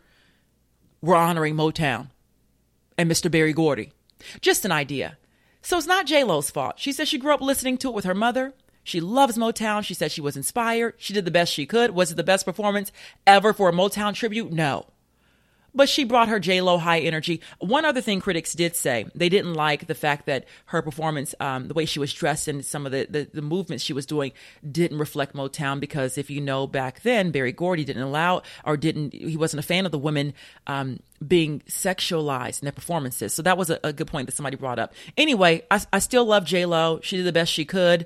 We're 1.02 1.16
honoring 1.16 1.56
Motown 1.56 2.10
and 2.98 3.10
Mr. 3.10 3.32
Berry 3.32 3.54
Gordy. 3.54 3.94
Just 4.42 4.66
an 4.66 4.72
idea. 4.72 5.18
So 5.62 5.78
it's 5.78 5.88
not 5.88 6.06
J-Lo's 6.06 6.50
fault. 6.50 6.76
She 6.78 6.92
says 6.92 7.08
she 7.08 7.18
grew 7.18 7.34
up 7.34 7.42
listening 7.42 7.78
to 7.80 7.90
it 7.90 7.96
with 7.96 8.06
her 8.06 8.14
mother. 8.14 8.54
She 8.86 9.02
loves 9.02 9.38
Motown. 9.38 9.84
She 9.84 9.94
said 9.94 10.14
she 10.14 10.22
was 10.22 10.38
inspired. 10.38 10.94
She 10.98 11.14
did 11.14 11.26
the 11.26 11.32
best 11.32 11.52
she 11.52 11.66
could. 11.66 11.92
Was 11.92 12.12
it 12.12 12.16
the 12.16 12.24
best 12.24 12.46
performance 12.46 12.94
ever 13.28 13.52
for 13.52 13.68
a 13.68 13.74
Motown 13.74 14.14
tribute? 14.14 14.54
No 14.54 14.86
but 15.76 15.90
she 15.90 16.06
brought 16.06 16.30
her 16.30 16.40
J 16.40 16.62
Lo 16.62 16.78
high 16.78 17.00
energy. 17.00 17.42
One 17.60 17.86
other 17.86 18.02
thing 18.02 18.22
critics 18.22 18.54
did 18.54 18.76
say 18.76 19.06
they 19.14 19.30
didn't 19.30 19.54
like 19.54 19.88
the 19.88 19.94
fact 19.94 20.26
that 20.26 20.46
her 20.68 20.82
performance, 20.82 21.36
um, 21.40 21.68
the 21.68 21.74
way 21.74 21.86
she 21.86 22.00
was 22.00 22.14
dressed 22.14 22.48
and 22.48 22.66
some 22.66 22.86
of 22.86 22.94
the, 22.94 23.06
the, 23.10 23.28
the 23.32 23.42
movements 23.42 23.84
she 23.84 23.94
was 23.94 24.06
doing, 24.06 24.32
didn't 24.70 24.98
reflect 24.98 25.36
Motown. 25.36 25.80
Because 25.80 26.18
if 26.18 26.30
you 26.30 26.40
know 26.40 26.66
back 26.66 27.02
then, 27.02 27.32
Berry 27.32 27.52
Gordy 27.52 27.84
didn't 27.84 28.02
allow 28.02 28.42
or 28.64 28.78
didn't 28.78 29.14
he 29.14 29.36
wasn't 29.38 29.60
a 29.60 29.68
fan 29.68 29.86
of 29.86 29.92
the 29.92 30.00
women 30.00 30.34
um, 30.66 31.00
being 31.26 31.60
sexualized 31.68 32.62
in 32.62 32.66
their 32.66 32.72
performances. 32.72 33.34
So 33.34 33.42
that 33.42 33.58
was 33.58 33.70
a, 33.70 33.80
a 33.84 33.92
good 33.92 34.08
point 34.08 34.28
that 34.28 34.36
somebody 34.36 34.56
brought 34.56 34.80
up. 34.80 34.94
Anyway, 35.18 35.64
I, 35.70 35.82
I 35.92 36.00
still 36.00 36.26
love 36.26 36.46
J 36.46 36.66
Lo. 36.66 37.02
She 37.04 37.18
did 37.18 37.26
the 37.26 37.34
best 37.34 37.52
she 37.52 37.66
could. 37.66 38.06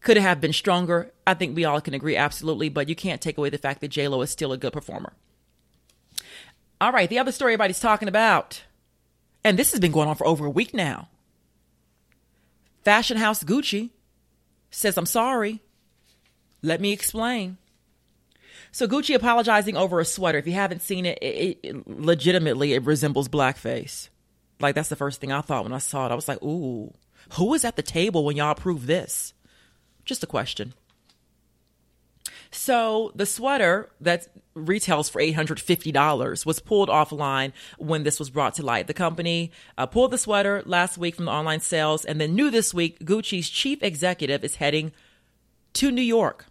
Could 0.00 0.16
have 0.16 0.40
been 0.40 0.52
stronger. 0.52 1.12
I 1.26 1.34
think 1.34 1.56
we 1.56 1.64
all 1.64 1.80
can 1.80 1.94
agree, 1.94 2.16
absolutely. 2.16 2.68
But 2.68 2.88
you 2.88 2.94
can't 2.94 3.20
take 3.20 3.38
away 3.38 3.50
the 3.50 3.58
fact 3.58 3.80
that 3.80 3.88
J 3.88 4.08
Lo 4.08 4.20
is 4.22 4.30
still 4.30 4.52
a 4.52 4.58
good 4.58 4.72
performer. 4.72 5.12
All 6.80 6.92
right, 6.92 7.08
the 7.08 7.18
other 7.18 7.32
story 7.32 7.54
everybody's 7.54 7.80
talking 7.80 8.08
about, 8.08 8.62
and 9.42 9.58
this 9.58 9.70
has 9.72 9.80
been 9.80 9.92
going 9.92 10.08
on 10.08 10.16
for 10.16 10.26
over 10.26 10.44
a 10.44 10.50
week 10.50 10.74
now. 10.74 11.08
Fashion 12.84 13.16
house 13.16 13.42
Gucci 13.42 13.90
says, 14.70 14.98
I'm 14.98 15.06
sorry. 15.06 15.62
Let 16.62 16.80
me 16.80 16.92
explain. 16.92 17.56
So 18.72 18.86
Gucci 18.86 19.14
apologizing 19.14 19.76
over 19.76 20.00
a 20.00 20.04
sweater. 20.04 20.38
If 20.38 20.46
you 20.46 20.52
haven't 20.52 20.82
seen 20.82 21.06
it, 21.06 21.18
it, 21.22 21.58
it, 21.62 21.88
legitimately 21.88 22.74
it 22.74 22.84
resembles 22.84 23.28
blackface. 23.28 24.08
Like 24.60 24.74
that's 24.74 24.88
the 24.88 24.96
first 24.96 25.20
thing 25.20 25.32
I 25.32 25.40
thought 25.40 25.64
when 25.64 25.72
I 25.72 25.78
saw 25.78 26.06
it. 26.06 26.12
I 26.12 26.14
was 26.14 26.28
like, 26.28 26.42
"Ooh, 26.42 26.92
who 27.34 27.46
was 27.46 27.64
at 27.64 27.76
the 27.76 27.82
table 27.82 28.24
when 28.24 28.36
y'all 28.36 28.50
approved 28.50 28.86
this?" 28.86 29.32
Just 30.06 30.22
a 30.22 30.26
question. 30.26 30.72
So 32.50 33.12
the 33.14 33.26
sweater 33.26 33.90
that 34.00 34.28
retails 34.54 35.08
for 35.08 35.20
$850 35.20 36.46
was 36.46 36.60
pulled 36.60 36.88
offline 36.88 37.52
when 37.76 38.04
this 38.04 38.18
was 38.18 38.30
brought 38.30 38.54
to 38.54 38.62
light. 38.62 38.86
The 38.86 38.94
company 38.94 39.52
uh, 39.76 39.86
pulled 39.86 40.12
the 40.12 40.18
sweater 40.18 40.62
last 40.64 40.96
week 40.96 41.16
from 41.16 41.26
the 41.26 41.32
online 41.32 41.60
sales, 41.60 42.04
and 42.04 42.20
then 42.20 42.34
new 42.34 42.50
this 42.50 42.72
week, 42.72 43.00
Gucci's 43.00 43.50
chief 43.50 43.82
executive 43.82 44.42
is 44.42 44.56
heading 44.56 44.92
to 45.74 45.90
New 45.90 46.02
York 46.02 46.46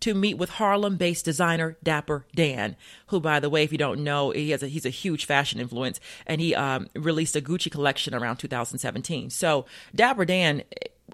to 0.00 0.14
meet 0.14 0.38
with 0.38 0.50
Harlem-based 0.50 1.24
designer 1.24 1.76
Dapper 1.82 2.26
Dan, 2.34 2.76
who, 3.08 3.18
by 3.18 3.40
the 3.40 3.50
way, 3.50 3.64
if 3.64 3.72
you 3.72 3.78
don't 3.78 4.04
know, 4.04 4.30
he 4.30 4.50
has 4.50 4.62
a, 4.62 4.68
he's 4.68 4.86
a 4.86 4.90
huge 4.90 5.24
fashion 5.24 5.58
influence, 5.58 6.00
and 6.26 6.40
he 6.40 6.54
um, 6.54 6.88
released 6.94 7.34
a 7.34 7.40
Gucci 7.40 7.70
collection 7.70 8.14
around 8.14 8.36
2017. 8.36 9.30
So 9.30 9.66
Dapper 9.94 10.24
Dan 10.24 10.62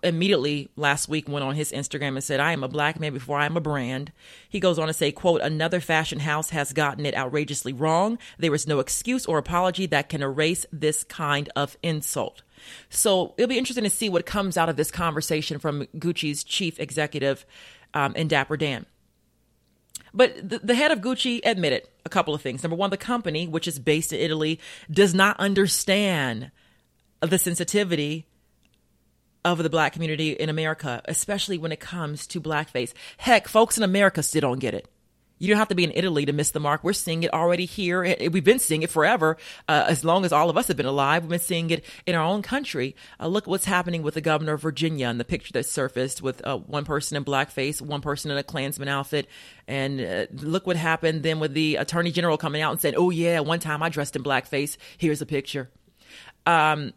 immediately 0.02 0.70
last 0.76 1.08
week 1.08 1.28
went 1.28 1.44
on 1.44 1.54
his 1.54 1.72
Instagram 1.72 2.08
and 2.08 2.24
said, 2.24 2.40
I 2.40 2.52
am 2.52 2.64
a 2.64 2.68
black 2.68 2.98
man 2.98 3.12
before 3.12 3.38
I 3.38 3.46
am 3.46 3.56
a 3.56 3.60
brand. 3.60 4.12
He 4.48 4.60
goes 4.60 4.78
on 4.78 4.86
to 4.88 4.92
say, 4.92 5.12
quote, 5.12 5.40
another 5.40 5.80
fashion 5.80 6.20
house 6.20 6.50
has 6.50 6.72
gotten 6.72 7.06
it 7.06 7.14
outrageously 7.14 7.72
wrong. 7.72 8.18
There 8.38 8.54
is 8.54 8.66
no 8.66 8.80
excuse 8.80 9.26
or 9.26 9.38
apology 9.38 9.86
that 9.86 10.08
can 10.08 10.22
erase 10.22 10.66
this 10.72 11.04
kind 11.04 11.50
of 11.54 11.76
insult. 11.82 12.42
So 12.88 13.34
it'll 13.36 13.48
be 13.48 13.58
interesting 13.58 13.84
to 13.84 13.90
see 13.90 14.08
what 14.08 14.26
comes 14.26 14.56
out 14.56 14.68
of 14.68 14.76
this 14.76 14.90
conversation 14.90 15.58
from 15.58 15.86
Gucci's 15.96 16.44
chief 16.44 16.80
executive 16.80 17.44
um, 17.94 18.14
and 18.16 18.30
Dapper 18.30 18.56
Dan. 18.56 18.86
But 20.14 20.48
the, 20.48 20.58
the, 20.58 20.74
head 20.74 20.90
of 20.90 21.00
Gucci 21.00 21.40
admitted 21.44 21.88
a 22.04 22.08
couple 22.10 22.34
of 22.34 22.42
things. 22.42 22.62
Number 22.62 22.76
one, 22.76 22.90
the 22.90 22.98
company, 22.98 23.48
which 23.48 23.66
is 23.66 23.78
based 23.78 24.12
in 24.12 24.20
Italy, 24.20 24.60
does 24.90 25.14
not 25.14 25.40
understand 25.40 26.50
the 27.20 27.38
sensitivity 27.38 28.26
of 29.44 29.62
the 29.62 29.70
black 29.70 29.92
community 29.92 30.32
in 30.32 30.48
America, 30.48 31.02
especially 31.06 31.58
when 31.58 31.72
it 31.72 31.80
comes 31.80 32.26
to 32.28 32.40
blackface. 32.40 32.92
Heck, 33.16 33.48
folks 33.48 33.76
in 33.76 33.82
America 33.82 34.22
still 34.22 34.42
don't 34.42 34.60
get 34.60 34.74
it. 34.74 34.88
You 35.42 35.48
don't 35.48 35.58
have 35.58 35.70
to 35.70 35.74
be 35.74 35.82
in 35.82 35.90
Italy 35.92 36.24
to 36.26 36.32
miss 36.32 36.52
the 36.52 36.60
mark. 36.60 36.84
We're 36.84 36.92
seeing 36.92 37.24
it 37.24 37.34
already 37.34 37.64
here. 37.64 38.04
We've 38.30 38.44
been 38.44 38.60
seeing 38.60 38.82
it 38.82 38.90
forever, 38.90 39.36
uh, 39.68 39.86
as 39.88 40.04
long 40.04 40.24
as 40.24 40.32
all 40.32 40.48
of 40.48 40.56
us 40.56 40.68
have 40.68 40.76
been 40.76 40.86
alive. 40.86 41.24
We've 41.24 41.30
been 41.30 41.40
seeing 41.40 41.70
it 41.70 41.84
in 42.06 42.14
our 42.14 42.22
own 42.22 42.42
country. 42.42 42.94
Uh, 43.18 43.26
look 43.26 43.48
what's 43.48 43.64
happening 43.64 44.02
with 44.02 44.14
the 44.14 44.20
governor 44.20 44.52
of 44.52 44.62
Virginia 44.62 45.08
and 45.08 45.18
the 45.18 45.24
picture 45.24 45.52
that 45.54 45.66
surfaced 45.66 46.22
with 46.22 46.46
uh, 46.46 46.58
one 46.58 46.84
person 46.84 47.16
in 47.16 47.24
blackface, 47.24 47.82
one 47.82 48.00
person 48.00 48.30
in 48.30 48.38
a 48.38 48.44
Klansman 48.44 48.86
outfit. 48.86 49.28
And 49.66 50.00
uh, 50.00 50.26
look 50.32 50.64
what 50.64 50.76
happened 50.76 51.24
then 51.24 51.40
with 51.40 51.54
the 51.54 51.74
attorney 51.74 52.12
general 52.12 52.38
coming 52.38 52.62
out 52.62 52.70
and 52.70 52.80
saying, 52.80 52.94
oh, 52.96 53.10
yeah, 53.10 53.40
one 53.40 53.58
time 53.58 53.82
I 53.82 53.88
dressed 53.88 54.14
in 54.14 54.22
blackface. 54.22 54.76
Here's 54.96 55.22
a 55.22 55.26
picture. 55.26 55.68
Um, 56.46 56.92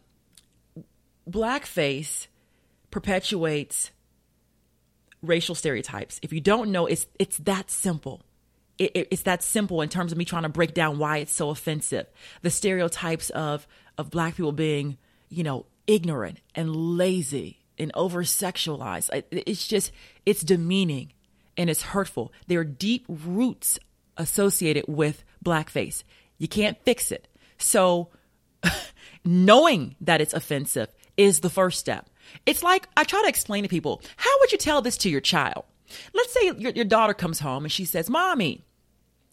blackface 1.28 2.28
perpetuates 2.96 3.90
racial 5.20 5.54
stereotypes. 5.54 6.18
If 6.22 6.32
you 6.32 6.40
don't 6.40 6.72
know, 6.72 6.86
it's 6.86 7.06
it's 7.18 7.36
that 7.36 7.70
simple. 7.70 8.22
It, 8.78 8.92
it, 8.94 9.08
it's 9.10 9.22
that 9.24 9.42
simple 9.42 9.82
in 9.82 9.90
terms 9.90 10.12
of 10.12 10.18
me 10.18 10.24
trying 10.24 10.44
to 10.44 10.48
break 10.48 10.72
down 10.72 10.96
why 10.96 11.18
it's 11.18 11.34
so 11.34 11.50
offensive. 11.50 12.06
The 12.40 12.48
stereotypes 12.48 13.28
of 13.28 13.66
of 13.98 14.10
black 14.10 14.36
people 14.36 14.52
being, 14.52 14.96
you 15.28 15.44
know, 15.44 15.66
ignorant 15.86 16.40
and 16.54 16.74
lazy 16.74 17.58
and 17.78 17.90
over 17.92 18.22
sexualized. 18.22 19.10
It's 19.30 19.68
just 19.68 19.92
it's 20.24 20.40
demeaning 20.40 21.12
and 21.54 21.68
it's 21.68 21.82
hurtful. 21.82 22.32
There 22.46 22.60
are 22.60 22.64
deep 22.64 23.04
roots 23.10 23.78
associated 24.16 24.86
with 24.88 25.22
blackface. 25.44 26.02
You 26.38 26.48
can't 26.48 26.82
fix 26.82 27.12
it. 27.12 27.28
So 27.58 28.08
knowing 29.22 29.96
that 30.00 30.22
it's 30.22 30.32
offensive 30.32 30.88
is 31.18 31.40
the 31.40 31.50
first 31.50 31.78
step. 31.78 32.08
It's 32.44 32.62
like 32.62 32.88
I 32.96 33.04
try 33.04 33.22
to 33.22 33.28
explain 33.28 33.62
to 33.62 33.68
people, 33.68 34.02
how 34.16 34.30
would 34.40 34.52
you 34.52 34.58
tell 34.58 34.82
this 34.82 34.96
to 34.98 35.10
your 35.10 35.20
child? 35.20 35.64
Let's 36.14 36.32
say 36.32 36.52
your, 36.58 36.72
your 36.72 36.84
daughter 36.84 37.14
comes 37.14 37.40
home 37.40 37.64
and 37.64 37.72
she 37.72 37.84
says, 37.84 38.10
Mommy, 38.10 38.64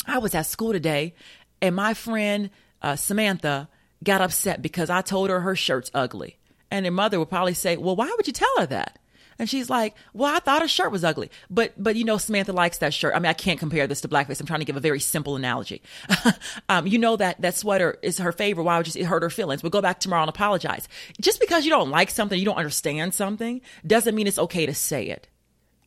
I 0.06 0.20
was 0.20 0.36
at 0.36 0.46
school 0.46 0.72
today 0.72 1.14
and 1.62 1.76
my 1.76 1.94
friend 1.94 2.50
uh, 2.82 2.96
Samantha 2.96 3.70
got 4.04 4.22
upset 4.22 4.62
because 4.62 4.90
I 4.90 5.02
told 5.02 5.30
her 5.30 5.40
her 5.40 5.56
shirt's 5.56 5.90
ugly. 5.94 6.38
And 6.70 6.86
her 6.86 6.92
mother 6.92 7.20
would 7.20 7.30
probably 7.30 7.54
say, 7.54 7.78
Well, 7.78 7.96
why 7.96 8.12
would 8.16 8.28
you 8.28 8.34
tell 8.34 8.54
her 8.60 8.66
that? 8.68 9.00
And 9.40 9.50
she's 9.50 9.70
like, 9.70 9.96
"Well, 10.14 10.34
I 10.34 10.40
thought 10.40 10.62
her 10.62 10.68
shirt 10.68 10.92
was 10.92 11.04
ugly, 11.04 11.32
but 11.50 11.74
but 11.78 11.96
you 11.96 12.04
know, 12.04 12.18
Samantha 12.18 12.54
likes 12.54 12.78
that 12.80 12.94
shirt. 12.94 13.14
I 13.16 13.20
mean, 13.20 13.30
I 13.30 13.34
can't 13.34 13.60
compare 13.60 13.88
this 13.88 14.02
to 14.02 14.08
blackface. 14.08 14.40
I'm 14.40 14.46
trying 14.46 14.60
to 14.60 14.66
give 14.66 14.78
a 14.78 14.82
very 14.82 15.00
simple 15.00 15.36
analogy. 15.36 15.82
um, 16.70 16.88
you 16.88 16.98
know 16.98 17.16
that 17.18 17.42
that 17.42 17.56
sweater 17.56 17.98
is 18.02 18.18
her 18.20 18.32
favorite. 18.32 18.64
Why 18.64 18.78
would 18.78 18.94
you 18.94 19.06
hurt 19.06 19.24
her 19.24 19.30
feelings? 19.30 19.64
We'll 19.64 19.70
go 19.70 19.82
back 19.82 20.00
tomorrow 20.00 20.24
and 20.24 20.30
apologize. 20.30 20.88
Just 21.22 21.40
because 21.40 21.66
you 21.66 21.72
don't 21.72 21.90
like 21.90 22.10
something, 22.10 22.38
you 22.38 22.46
don't 22.46 22.58
understand 22.58 23.14
something, 23.14 23.62
doesn't 23.86 24.16
mean 24.16 24.28
it's 24.28 24.40
okay 24.40 24.66
to 24.66 24.74
say 24.74 25.08
it. 25.08 25.28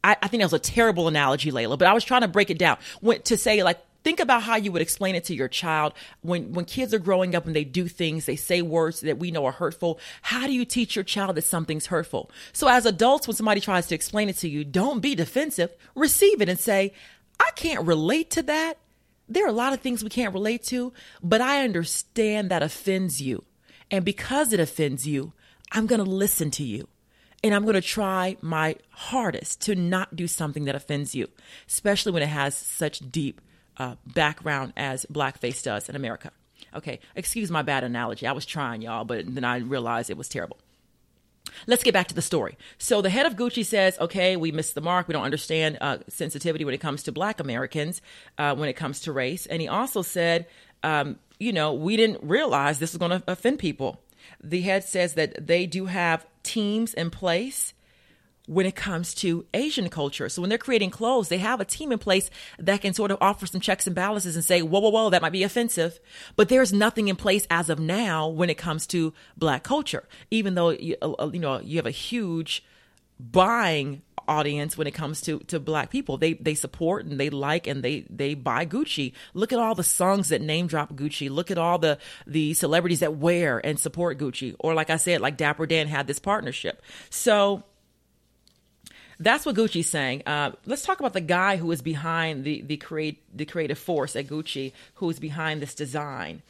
I, 0.04 0.16
I 0.22 0.28
think 0.28 0.40
that 0.40 0.46
was 0.46 0.52
a 0.52 0.58
terrible 0.58 1.08
analogy, 1.08 1.50
Laila, 1.50 1.76
but 1.76 1.88
I 1.88 1.92
was 1.92 2.04
trying 2.04 2.20
to 2.20 2.28
break 2.28 2.50
it 2.50 2.58
down 2.58 2.78
to 3.24 3.36
say 3.36 3.62
like 3.62 3.80
think 4.06 4.20
about 4.20 4.44
how 4.44 4.54
you 4.54 4.70
would 4.70 4.82
explain 4.82 5.16
it 5.16 5.24
to 5.24 5.34
your 5.34 5.48
child 5.48 5.92
when 6.20 6.52
when 6.52 6.64
kids 6.64 6.94
are 6.94 7.00
growing 7.00 7.34
up 7.34 7.44
and 7.44 7.56
they 7.56 7.64
do 7.64 7.88
things 7.88 8.24
they 8.24 8.36
say 8.36 8.62
words 8.62 9.00
that 9.00 9.18
we 9.18 9.32
know 9.32 9.46
are 9.46 9.50
hurtful. 9.50 9.98
How 10.22 10.46
do 10.46 10.52
you 10.52 10.64
teach 10.64 10.94
your 10.94 11.02
child 11.02 11.36
that 11.36 11.42
something's 11.42 11.86
hurtful? 11.86 12.30
So 12.52 12.68
as 12.68 12.86
adults 12.86 13.26
when 13.26 13.36
somebody 13.36 13.60
tries 13.60 13.88
to 13.88 13.96
explain 13.96 14.28
it 14.28 14.36
to 14.36 14.48
you 14.48 14.62
don't 14.62 15.00
be 15.00 15.16
defensive. 15.16 15.74
Receive 15.96 16.40
it 16.40 16.48
and 16.48 16.56
say 16.56 16.92
i 17.40 17.50
can't 17.56 17.84
relate 17.84 18.30
to 18.30 18.42
that. 18.44 18.78
There 19.28 19.44
are 19.44 19.48
a 19.48 19.62
lot 19.64 19.72
of 19.72 19.80
things 19.80 20.04
we 20.04 20.10
can't 20.10 20.34
relate 20.34 20.62
to 20.66 20.92
but 21.20 21.40
i 21.40 21.64
understand 21.64 22.52
that 22.52 22.62
offends 22.62 23.20
you. 23.20 23.42
And 23.90 24.04
because 24.04 24.52
it 24.52 24.60
offends 24.60 25.04
you 25.04 25.32
i'm 25.72 25.86
going 25.86 26.04
to 26.04 26.08
listen 26.24 26.52
to 26.52 26.62
you. 26.62 26.86
And 27.42 27.54
I'm 27.54 27.64
going 27.64 27.74
to 27.74 27.80
try 27.80 28.36
my 28.40 28.76
hardest 28.90 29.62
to 29.62 29.74
not 29.74 30.16
do 30.16 30.26
something 30.26 30.64
that 30.64 30.74
offends 30.74 31.14
you, 31.14 31.28
especially 31.68 32.12
when 32.12 32.22
it 32.22 32.28
has 32.28 32.56
such 32.56 32.98
deep 33.12 33.40
uh, 33.78 33.96
background 34.06 34.72
as 34.76 35.06
blackface 35.06 35.62
does 35.62 35.88
in 35.88 35.96
America. 35.96 36.30
Okay, 36.74 37.00
excuse 37.14 37.50
my 37.50 37.62
bad 37.62 37.84
analogy. 37.84 38.26
I 38.26 38.32
was 38.32 38.46
trying, 38.46 38.82
y'all, 38.82 39.04
but 39.04 39.34
then 39.34 39.44
I 39.44 39.58
realized 39.58 40.10
it 40.10 40.16
was 40.16 40.28
terrible. 40.28 40.58
Let's 41.66 41.82
get 41.82 41.94
back 41.94 42.08
to 42.08 42.14
the 42.14 42.22
story. 42.22 42.58
So 42.76 43.00
the 43.00 43.10
head 43.10 43.24
of 43.24 43.36
Gucci 43.36 43.64
says, 43.64 43.96
okay, 43.98 44.36
we 44.36 44.52
missed 44.52 44.74
the 44.74 44.80
mark. 44.80 45.08
We 45.08 45.12
don't 45.12 45.24
understand 45.24 45.78
uh, 45.80 45.98
sensitivity 46.08 46.64
when 46.64 46.74
it 46.74 46.80
comes 46.80 47.04
to 47.04 47.12
black 47.12 47.40
Americans, 47.40 48.02
uh, 48.36 48.54
when 48.54 48.68
it 48.68 48.74
comes 48.74 49.00
to 49.00 49.12
race. 49.12 49.46
And 49.46 49.62
he 49.62 49.68
also 49.68 50.02
said, 50.02 50.46
um, 50.82 51.18
you 51.38 51.52
know, 51.52 51.72
we 51.72 51.96
didn't 51.96 52.22
realize 52.22 52.78
this 52.78 52.92
was 52.92 52.98
going 52.98 53.20
to 53.20 53.22
offend 53.26 53.58
people. 53.58 54.02
The 54.42 54.60
head 54.62 54.84
says 54.84 55.14
that 55.14 55.46
they 55.46 55.66
do 55.66 55.86
have 55.86 56.26
teams 56.42 56.94
in 56.94 57.10
place 57.10 57.74
when 58.46 58.64
it 58.64 58.74
comes 58.74 59.14
to 59.14 59.44
Asian 59.54 59.88
culture. 59.88 60.28
So 60.28 60.40
when 60.40 60.48
they're 60.48 60.58
creating 60.58 60.90
clothes, 60.90 61.28
they 61.28 61.38
have 61.38 61.60
a 61.60 61.64
team 61.64 61.92
in 61.92 61.98
place 61.98 62.30
that 62.58 62.80
can 62.80 62.94
sort 62.94 63.10
of 63.10 63.18
offer 63.20 63.46
some 63.46 63.60
checks 63.60 63.86
and 63.86 63.94
balances 63.94 64.36
and 64.36 64.44
say, 64.44 64.62
whoa, 64.62 64.80
whoa, 64.80 64.90
whoa, 64.90 65.10
that 65.10 65.22
might 65.22 65.32
be 65.32 65.42
offensive. 65.42 65.98
But 66.36 66.48
there's 66.48 66.72
nothing 66.72 67.08
in 67.08 67.16
place 67.16 67.46
as 67.50 67.68
of 67.68 67.78
now 67.78 68.28
when 68.28 68.48
it 68.50 68.56
comes 68.56 68.86
to 68.88 69.12
black 69.36 69.64
culture, 69.64 70.08
even 70.30 70.54
though, 70.54 70.70
you, 70.70 70.96
uh, 71.02 71.12
uh, 71.18 71.30
you 71.32 71.40
know, 71.40 71.60
you 71.60 71.76
have 71.76 71.86
a 71.86 71.90
huge 71.90 72.64
buying 73.18 74.02
audience 74.28 74.76
when 74.76 74.86
it 74.86 74.92
comes 74.92 75.20
to 75.22 75.38
to 75.40 75.60
black 75.60 75.90
people. 75.90 76.16
They 76.16 76.34
they 76.34 76.54
support 76.54 77.06
and 77.06 77.18
they 77.18 77.30
like 77.30 77.66
and 77.66 77.82
they 77.82 78.06
they 78.10 78.34
buy 78.34 78.66
Gucci. 78.66 79.12
Look 79.34 79.52
at 79.52 79.58
all 79.58 79.74
the 79.74 79.84
songs 79.84 80.30
that 80.30 80.40
name 80.40 80.66
drop 80.66 80.92
Gucci. 80.94 81.30
Look 81.30 81.50
at 81.50 81.58
all 81.58 81.78
the 81.78 81.98
the 82.26 82.54
celebrities 82.54 83.00
that 83.00 83.16
wear 83.16 83.64
and 83.64 83.78
support 83.78 84.18
Gucci. 84.18 84.54
Or 84.58 84.74
like 84.74 84.90
I 84.90 84.96
said, 84.96 85.20
like 85.20 85.36
Dapper 85.36 85.66
Dan 85.66 85.86
had 85.86 86.06
this 86.06 86.18
partnership. 86.18 86.82
So 87.08 87.64
that's 89.18 89.46
what 89.46 89.54
Gucci's 89.54 89.88
saying. 89.88 90.22
Uh, 90.26 90.52
let's 90.66 90.82
talk 90.82 91.00
about 91.00 91.12
the 91.12 91.20
guy 91.20 91.56
who 91.56 91.70
is 91.72 91.82
behind 91.82 92.44
the 92.44 92.62
the 92.62 92.76
create 92.76 93.22
the 93.34 93.46
creative 93.46 93.78
force 93.78 94.16
at 94.16 94.26
Gucci, 94.26 94.72
who 94.94 95.08
is 95.10 95.18
behind 95.18 95.62
this 95.62 95.74
design. 95.74 96.42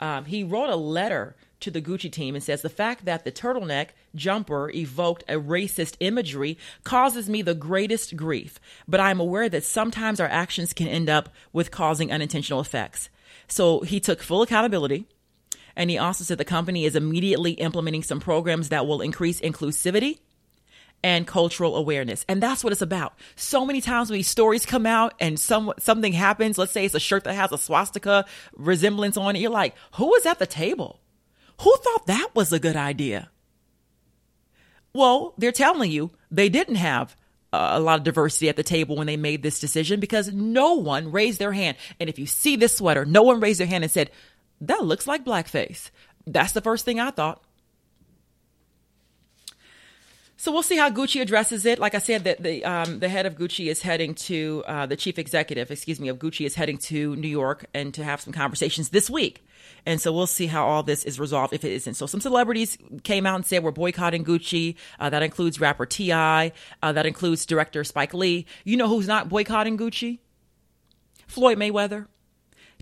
Um, 0.00 0.24
he 0.24 0.42
wrote 0.44 0.68
a 0.68 0.76
letter 0.76 1.36
to 1.60 1.70
the 1.70 1.80
Gucci 1.80 2.10
team 2.10 2.34
and 2.34 2.42
says 2.42 2.62
the 2.62 2.68
fact 2.68 3.04
that 3.04 3.24
the 3.24 3.30
turtleneck 3.30 3.88
jumper 4.14 4.68
evoked 4.70 5.22
a 5.28 5.34
racist 5.34 5.94
imagery 6.00 6.58
causes 6.82 7.30
me 7.30 7.40
the 7.40 7.54
greatest 7.54 8.16
grief, 8.16 8.58
but 8.88 8.98
I 9.00 9.10
am 9.10 9.20
aware 9.20 9.48
that 9.48 9.64
sometimes 9.64 10.18
our 10.18 10.28
actions 10.28 10.72
can 10.72 10.88
end 10.88 11.08
up 11.08 11.28
with 11.52 11.70
causing 11.70 12.12
unintentional 12.12 12.60
effects. 12.60 13.08
So 13.46 13.80
he 13.80 14.00
took 14.00 14.22
full 14.22 14.42
accountability. 14.42 15.06
And 15.74 15.88
he 15.88 15.96
also 15.96 16.22
said 16.22 16.36
the 16.36 16.44
company 16.44 16.84
is 16.84 16.96
immediately 16.96 17.52
implementing 17.52 18.02
some 18.02 18.20
programs 18.20 18.68
that 18.68 18.86
will 18.86 19.00
increase 19.00 19.40
inclusivity 19.40 20.18
and 21.04 21.26
cultural 21.26 21.76
awareness. 21.76 22.24
And 22.28 22.42
that's 22.42 22.62
what 22.62 22.72
it's 22.72 22.82
about. 22.82 23.14
So 23.36 23.64
many 23.64 23.80
times 23.80 24.10
when 24.10 24.18
these 24.18 24.28
stories 24.28 24.66
come 24.66 24.86
out 24.86 25.14
and 25.20 25.38
some 25.38 25.72
something 25.78 26.12
happens, 26.12 26.58
let's 26.58 26.72
say 26.72 26.84
it's 26.84 26.94
a 26.94 27.00
shirt 27.00 27.24
that 27.24 27.34
has 27.34 27.52
a 27.52 27.58
swastika 27.58 28.24
resemblance 28.54 29.16
on 29.16 29.36
it, 29.36 29.40
you're 29.40 29.50
like, 29.50 29.74
who 29.94 30.06
was 30.06 30.26
at 30.26 30.38
the 30.38 30.46
table? 30.46 31.00
Who 31.60 31.74
thought 31.76 32.06
that 32.06 32.30
was 32.34 32.52
a 32.52 32.58
good 32.58 32.76
idea? 32.76 33.30
Well, 34.94 35.34
they're 35.38 35.52
telling 35.52 35.90
you 35.90 36.10
they 36.30 36.48
didn't 36.48 36.76
have 36.76 37.16
a 37.52 37.80
lot 37.80 37.98
of 37.98 38.04
diversity 38.04 38.48
at 38.48 38.56
the 38.56 38.62
table 38.62 38.96
when 38.96 39.06
they 39.06 39.16
made 39.16 39.42
this 39.42 39.60
decision 39.60 40.00
because 40.00 40.32
no 40.32 40.74
one 40.74 41.12
raised 41.12 41.38
their 41.38 41.52
hand. 41.52 41.76
And 42.00 42.08
if 42.08 42.18
you 42.18 42.26
see 42.26 42.56
this 42.56 42.76
sweater, 42.76 43.04
no 43.04 43.22
one 43.22 43.40
raised 43.40 43.60
their 43.60 43.66
hand 43.66 43.84
and 43.84 43.90
said, 43.90 44.10
that 44.62 44.84
looks 44.84 45.06
like 45.06 45.24
blackface. 45.24 45.90
That's 46.26 46.52
the 46.52 46.60
first 46.62 46.84
thing 46.84 46.98
I 46.98 47.10
thought. 47.10 47.42
So 50.42 50.50
we'll 50.50 50.64
see 50.64 50.76
how 50.76 50.90
Gucci 50.90 51.20
addresses 51.20 51.64
it. 51.66 51.78
Like 51.78 51.94
I 51.94 51.98
said, 51.98 52.24
that 52.24 52.42
the 52.42 52.64
um, 52.64 52.98
the 52.98 53.08
head 53.08 53.26
of 53.26 53.36
Gucci 53.36 53.70
is 53.70 53.80
heading 53.80 54.12
to 54.26 54.64
uh, 54.66 54.86
the 54.86 54.96
chief 54.96 55.16
executive, 55.16 55.70
excuse 55.70 56.00
me, 56.00 56.08
of 56.08 56.18
Gucci 56.18 56.44
is 56.44 56.56
heading 56.56 56.78
to 56.78 57.14
New 57.14 57.28
York 57.28 57.66
and 57.72 57.94
to 57.94 58.02
have 58.02 58.20
some 58.20 58.32
conversations 58.32 58.88
this 58.88 59.08
week. 59.08 59.46
And 59.86 60.00
so 60.00 60.12
we'll 60.12 60.26
see 60.26 60.48
how 60.48 60.66
all 60.66 60.82
this 60.82 61.04
is 61.04 61.20
resolved 61.20 61.52
if 61.52 61.64
it 61.64 61.70
isn't. 61.70 61.94
So 61.94 62.06
some 62.06 62.20
celebrities 62.20 62.76
came 63.04 63.24
out 63.24 63.36
and 63.36 63.46
said 63.46 63.62
we're 63.62 63.70
boycotting 63.70 64.24
Gucci. 64.24 64.74
Uh, 64.98 65.10
that 65.10 65.22
includes 65.22 65.60
rapper 65.60 65.86
T.I. 65.86 66.50
Uh, 66.82 66.90
that 66.90 67.06
includes 67.06 67.46
director 67.46 67.84
Spike 67.84 68.12
Lee. 68.12 68.44
You 68.64 68.76
know 68.76 68.88
who's 68.88 69.06
not 69.06 69.28
boycotting 69.28 69.78
Gucci? 69.78 70.18
Floyd 71.28 71.56
Mayweather. 71.56 72.08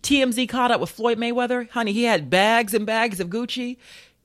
TMZ 0.00 0.48
caught 0.48 0.70
up 0.70 0.80
with 0.80 0.88
Floyd 0.88 1.18
Mayweather. 1.18 1.68
Honey, 1.68 1.92
he 1.92 2.04
had 2.04 2.30
bags 2.30 2.72
and 2.72 2.86
bags 2.86 3.20
of 3.20 3.28
Gucci. 3.28 3.76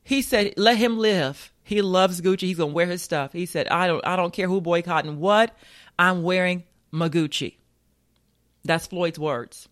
He 0.03 0.21
said, 0.21 0.53
let 0.55 0.77
him 0.77 0.97
live. 0.97 1.51
He 1.65 1.81
loves 1.81 2.21
Gucci. 2.21 2.41
He's 2.41 2.57
gonna 2.57 2.71
wear 2.71 2.85
his 2.85 3.01
stuff. 3.01 3.33
He 3.33 3.47
said, 3.47 3.67
I 3.67 3.87
don't 3.87 4.05
I 4.05 4.15
don't 4.15 4.31
care 4.31 4.47
who 4.47 4.61
boycotting 4.61 5.19
what. 5.19 5.57
I'm 5.97 6.21
wearing 6.21 6.63
my 6.91 7.09
Gucci. 7.09 7.55
That's 8.63 8.85
Floyd's 8.85 9.17
words. 9.17 9.67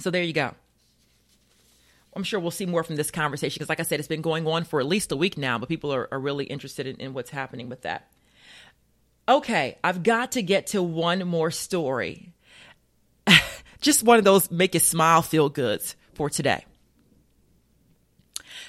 So 0.00 0.10
there 0.10 0.22
you 0.22 0.34
go. 0.34 0.54
I'm 2.14 2.24
sure 2.24 2.38
we'll 2.38 2.50
see 2.50 2.66
more 2.66 2.84
from 2.84 2.96
this 2.96 3.10
conversation 3.10 3.56
because, 3.58 3.70
like 3.70 3.80
I 3.80 3.84
said, 3.84 3.98
it's 3.98 4.08
been 4.08 4.20
going 4.20 4.46
on 4.46 4.64
for 4.64 4.80
at 4.80 4.86
least 4.86 5.12
a 5.12 5.16
week 5.16 5.38
now, 5.38 5.58
but 5.58 5.68
people 5.68 5.92
are, 5.92 6.08
are 6.12 6.20
really 6.20 6.44
interested 6.44 6.86
in, 6.86 6.96
in 6.96 7.14
what's 7.14 7.30
happening 7.30 7.70
with 7.70 7.82
that. 7.82 8.10
Okay, 9.26 9.78
I've 9.82 10.02
got 10.02 10.32
to 10.32 10.42
get 10.42 10.68
to 10.68 10.82
one 10.82 11.26
more 11.26 11.50
story. 11.50 12.34
Just 13.80 14.02
one 14.02 14.18
of 14.18 14.24
those 14.24 14.50
make 14.50 14.74
you 14.74 14.80
smile, 14.80 15.22
feel 15.22 15.48
goods 15.48 15.96
for 16.12 16.28
today. 16.28 16.64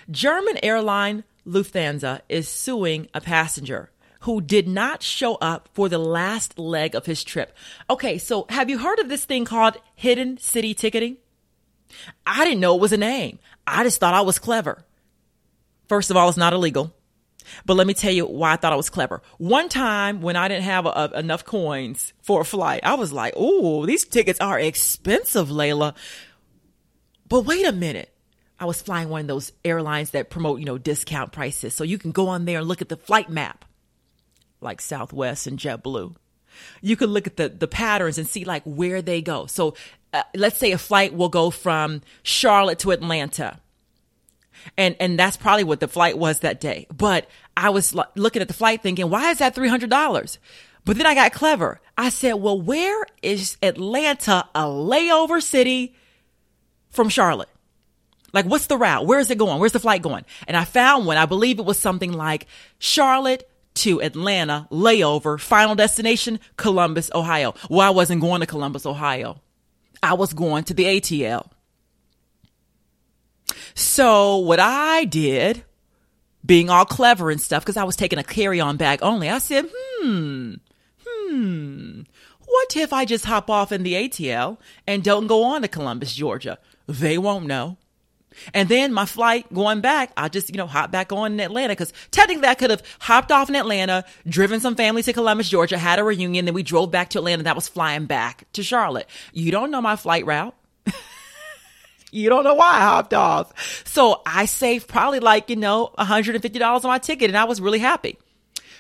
German 0.10 0.58
airline 0.64 1.24
Lufthansa 1.46 2.22
is 2.30 2.48
suing 2.48 3.08
a 3.14 3.22
passenger 3.22 3.92
who 4.22 4.42
did 4.42 4.68
not 4.68 5.04
show 5.04 5.36
up 5.36 5.70
for 5.74 5.88
the 5.88 6.00
last 6.00 6.58
leg 6.58 6.96
of 6.96 7.06
his 7.06 7.24
trip. 7.24 7.56
Okay, 7.90 8.18
so 8.18 8.48
have 8.50 8.70
you 8.70 8.80
heard 8.80 9.00
of 9.00 9.08
this 9.10 9.26
thing 9.26 9.46
called 9.46 9.78
hidden 9.96 10.38
city 10.38 10.74
ticketing? 10.74 11.18
I 12.26 12.44
didn't 12.44 12.60
know 12.60 12.76
it 12.76 12.82
was 12.82 12.92
a 12.92 12.98
name. 12.98 13.38
I 13.68 13.84
just 13.84 14.00
thought 14.00 14.16
I 14.16 14.22
was 14.22 14.40
clever. 14.40 14.84
First 15.88 16.10
of 16.10 16.18
all, 16.18 16.28
it's 16.28 16.38
not 16.38 16.54
illegal. 16.54 16.96
But 17.66 17.76
let 17.76 17.86
me 17.86 17.94
tell 17.94 18.12
you 18.12 18.26
why 18.26 18.54
I 18.54 18.56
thought 18.56 18.74
I 18.74 18.78
was 18.78 18.90
clever. 18.90 19.22
One 19.38 19.70
time 19.70 20.22
when 20.22 20.36
I 20.36 20.48
didn't 20.48 20.64
have 20.64 20.88
a, 20.88 20.90
a, 20.90 21.20
enough 21.20 21.46
coins 21.46 22.14
for 22.24 22.42
a 22.42 22.46
flight, 22.46 22.80
I 22.84 22.96
was 22.96 23.14
like, 23.14 23.36
"Oh, 23.38 23.86
these 23.86 24.04
tickets 24.04 24.40
are 24.40 24.60
expensive, 24.60 25.52
Laila." 25.52 25.94
But 27.30 27.42
wait 27.42 27.68
a 27.68 27.72
minute. 27.72 28.15
I 28.60 28.66
was 28.66 28.82
flying 28.82 29.10
one 29.10 29.22
of 29.22 29.28
those 29.28 29.52
airlines 29.64 30.12
that 30.12 30.30
promote, 30.30 30.60
you 30.60 30.66
know, 30.66 30.78
discount 30.78 31.32
prices. 31.32 31.74
So 31.74 31.84
you 31.84 31.98
can 31.98 32.12
go 32.12 32.30
on 32.30 32.46
there 32.46 32.60
and 32.60 32.68
look 32.68 32.82
at 32.82 32.90
the 32.90 32.98
flight 32.98 33.30
map, 33.30 33.66
like 34.62 34.82
Southwest 34.82 35.46
and 35.46 35.60
JetBlue. 35.60 36.16
You 36.82 36.96
can 36.96 37.10
look 37.10 37.28
at 37.28 37.36
the, 37.36 37.50
the 37.50 37.68
patterns 37.68 38.18
and 38.18 38.26
see 38.26 38.46
like 38.46 38.64
where 38.64 39.02
they 39.02 39.22
go. 39.22 39.46
So 39.46 39.76
uh, 40.14 40.24
let's 40.34 40.58
say 40.58 40.72
a 40.72 40.78
flight 40.78 41.14
will 41.14 41.28
go 41.28 41.50
from 41.50 42.02
Charlotte 42.24 42.80
to 42.80 42.92
Atlanta. 42.92 43.60
And, 44.78 44.96
and 45.02 45.20
that's 45.20 45.36
probably 45.36 45.66
what 45.66 45.82
the 45.82 45.88
flight 45.90 46.18
was 46.18 46.40
that 46.40 46.62
day. 46.62 46.88
But 46.96 47.30
I 47.58 47.72
was 47.72 47.94
l- 47.94 48.10
looking 48.16 48.42
at 48.42 48.48
the 48.48 48.54
flight 48.54 48.82
thinking, 48.82 49.10
why 49.10 49.32
is 49.32 49.40
that 49.40 49.54
$300? 49.54 50.38
But 50.86 50.98
then 50.98 51.06
I 51.06 51.14
got 51.14 51.34
clever. 51.34 51.82
I 51.98 52.10
said, 52.10 52.34
well, 52.34 52.60
where 52.60 53.06
is 53.22 53.58
Atlanta 53.62 54.48
a 54.56 54.64
layover 54.64 55.42
city 55.42 55.96
from 56.92 57.10
Charlotte? 57.10 57.50
Like, 58.36 58.46
what's 58.46 58.68
the 58.68 58.78
route? 58.78 59.06
Where 59.06 59.18
is 59.18 59.32
it 59.32 59.38
going? 59.38 59.60
Where's 59.60 59.72
the 59.72 59.80
flight 59.80 60.02
going? 60.02 60.26
And 60.46 60.58
I 60.58 60.66
found 60.66 61.06
one. 61.06 61.16
I 61.16 61.26
believe 61.26 61.58
it 61.58 61.66
was 61.66 61.80
something 61.80 62.12
like 62.12 62.48
Charlotte 62.80 63.50
to 63.76 64.02
Atlanta, 64.02 64.68
layover, 64.70 65.40
final 65.40 65.74
destination, 65.74 66.42
Columbus, 66.58 67.10
Ohio. 67.16 67.56
Well, 67.70 67.88
I 67.88 67.92
wasn't 67.92 68.20
going 68.20 68.42
to 68.42 68.46
Columbus, 68.46 68.86
Ohio. 68.86 69.42
I 70.04 70.16
was 70.16 70.34
going 70.34 70.66
to 70.66 70.74
the 70.74 70.84
ATL. 70.84 71.50
So 73.74 74.38
what 74.40 74.60
I 74.60 75.06
did, 75.06 75.64
being 76.46 76.70
all 76.70 76.84
clever 76.84 77.32
and 77.32 77.40
stuff, 77.40 77.64
because 77.64 77.78
I 77.78 77.86
was 77.86 77.96
taking 77.96 78.20
a 78.20 78.24
carry-on 78.24 78.76
bag 78.76 79.00
only, 79.02 79.30
I 79.30 79.38
said, 79.38 79.66
hmm, 79.72 80.56
hmm, 81.06 82.02
what 82.46 82.76
if 82.76 82.92
I 82.92 83.06
just 83.06 83.24
hop 83.24 83.50
off 83.50 83.72
in 83.72 83.84
the 83.84 83.94
ATL 83.94 84.58
and 84.86 85.06
don't 85.06 85.28
go 85.28 85.44
on 85.44 85.62
to 85.62 85.70
Columbus, 85.70 86.14
Georgia? 86.14 86.60
They 86.86 87.18
won't 87.18 87.46
know. 87.46 87.78
And 88.54 88.70
then 88.70 88.94
my 88.94 89.06
flight 89.06 89.52
going 89.54 89.82
back, 89.82 90.12
I 90.18 90.30
just, 90.30 90.50
you 90.50 90.58
know, 90.58 90.68
hop 90.68 90.92
back 90.92 91.12
on 91.12 91.34
in 91.34 91.40
Atlanta 91.40 91.74
because 91.74 91.94
technically 92.12 92.48
I 92.48 92.56
could 92.56 92.70
have 92.70 92.84
hopped 93.00 93.32
off 93.32 93.50
in 93.50 93.56
Atlanta, 93.56 94.06
driven 94.28 94.60
some 94.60 94.76
family 94.76 95.04
to 95.04 95.14
Columbus, 95.14 95.50
Georgia, 95.50 95.78
had 95.78 96.00
a 96.00 96.04
reunion, 96.04 96.46
then 96.46 96.54
we 96.54 96.64
drove 96.64 96.92
back 96.92 97.10
to 97.12 97.20
Atlanta. 97.20 97.44
That 97.44 97.56
was 97.56 97.68
flying 97.68 98.06
back 98.06 98.46
to 98.54 98.64
Charlotte. 98.64 99.08
You 99.34 99.52
don't 99.52 99.72
know 99.72 99.82
my 99.82 99.96
flight 99.96 100.26
route. 100.26 100.56
you 102.12 102.30
don't 102.30 102.44
know 102.44 102.56
why 102.56 102.76
I 102.76 102.82
hopped 102.82 103.14
off. 103.14 103.84
So 103.86 104.22
I 104.26 104.46
saved 104.46 104.88
probably 104.88 105.20
like, 105.20 105.50
you 105.50 105.56
know, 105.56 105.92
$150 105.98 106.62
on 106.62 106.82
my 106.84 107.00
ticket 107.00 107.30
and 107.30 107.38
I 107.38 107.46
was 107.46 107.62
really 107.62 107.80
happy. 107.80 108.18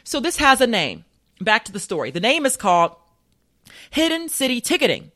So 0.04 0.20
this 0.20 0.38
has 0.38 0.62
a 0.62 0.68
name. 0.68 1.06
Back 1.41 1.65
to 1.65 1.72
the 1.72 1.80
story. 1.80 2.12
The 2.12 2.20
name 2.20 2.46
is 2.46 2.56
called 2.56 2.96
Hidden 3.89 4.30
City 4.30 4.62
Ticketing. 4.62 5.12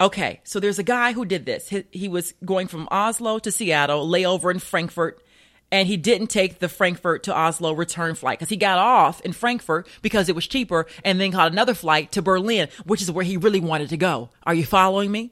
Okay, 0.00 0.40
so 0.44 0.58
there's 0.58 0.78
a 0.78 0.84
guy 0.84 1.12
who 1.12 1.24
did 1.24 1.46
this. 1.46 1.68
He, 1.68 1.84
he, 1.92 2.08
was 2.08 2.34
going 2.44 2.66
from 2.66 2.88
Oslo 2.90 3.38
to 3.38 3.52
Seattle, 3.52 4.08
layover 4.08 4.50
in 4.50 4.58
Frankfurt, 4.58 5.22
and 5.70 5.86
he 5.86 5.96
didn't 5.96 6.28
take 6.28 6.58
the 6.58 6.68
Frankfurt 6.68 7.22
to 7.24 7.36
Oslo 7.36 7.72
return 7.72 8.16
flight 8.16 8.38
because 8.38 8.48
he 8.48 8.56
got 8.56 8.78
off 8.78 9.20
in 9.20 9.32
Frankfurt 9.32 9.88
because 10.02 10.28
it 10.28 10.34
was 10.34 10.46
cheaper 10.48 10.86
and 11.04 11.20
then 11.20 11.30
caught 11.30 11.52
another 11.52 11.74
flight 11.74 12.10
to 12.12 12.22
Berlin, 12.22 12.68
which 12.84 13.02
is 13.02 13.10
where 13.10 13.24
he 13.24 13.36
really 13.36 13.60
wanted 13.60 13.88
to 13.90 13.96
go. 13.96 14.30
Are 14.42 14.54
you 14.54 14.64
following 14.64 15.12
me? 15.12 15.30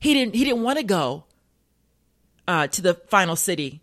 He 0.00 0.14
didn't 0.14 0.34
he 0.34 0.44
didn't 0.44 0.62
want 0.62 0.78
to 0.78 0.84
go 0.84 1.24
uh, 2.48 2.66
to 2.68 2.82
the 2.82 2.94
final 2.94 3.36
city. 3.36 3.82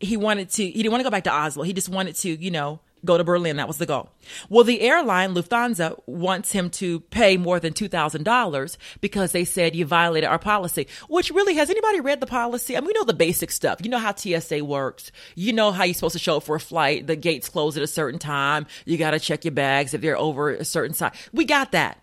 He 0.00 0.16
wanted 0.16 0.50
to 0.50 0.64
he 0.64 0.82
didn't 0.82 0.92
want 0.92 1.00
to 1.00 1.04
go 1.04 1.10
back 1.10 1.24
to 1.24 1.32
Oslo. 1.32 1.62
He 1.62 1.72
just 1.72 1.88
wanted 1.88 2.16
to, 2.16 2.30
you 2.30 2.50
know, 2.50 2.80
go 3.04 3.18
to 3.18 3.24
Berlin. 3.24 3.56
That 3.56 3.68
was 3.68 3.78
the 3.78 3.86
goal. 3.86 4.10
Well, 4.48 4.64
the 4.64 4.80
airline, 4.80 5.34
Lufthansa, 5.34 6.00
wants 6.06 6.52
him 6.52 6.70
to 6.70 7.00
pay 7.00 7.36
more 7.36 7.60
than 7.60 7.72
$2,000 7.72 8.76
because 9.00 9.32
they 9.32 9.44
said 9.44 9.74
you 9.74 9.84
violated 9.84 10.28
our 10.28 10.38
policy, 10.38 10.86
which 11.08 11.30
really 11.30 11.54
has 11.54 11.70
anybody 11.70 12.00
read 12.00 12.20
the 12.20 12.26
policy? 12.26 12.76
I 12.76 12.80
mean, 12.80 12.88
we 12.88 12.92
know 12.94 13.04
the 13.04 13.14
basic 13.14 13.50
stuff. 13.50 13.80
You 13.82 13.90
know 13.90 13.98
how 13.98 14.14
TSA 14.14 14.64
works. 14.64 15.12
You 15.34 15.52
know 15.52 15.72
how 15.72 15.84
you're 15.84 15.94
supposed 15.94 16.14
to 16.14 16.18
show 16.18 16.36
up 16.38 16.44
for 16.44 16.56
a 16.56 16.60
flight. 16.60 17.06
The 17.06 17.16
gates 17.16 17.48
close 17.48 17.76
at 17.76 17.82
a 17.82 17.88
certain 17.88 18.18
time. 18.18 18.66
You 18.84 18.96
got 18.98 19.12
to 19.12 19.20
check 19.20 19.44
your 19.44 19.52
bags 19.52 19.94
if 19.94 20.00
they're 20.00 20.18
over 20.18 20.50
a 20.50 20.64
certain 20.64 20.94
size. 20.94 21.14
We 21.32 21.44
got 21.44 21.72
that. 21.72 21.98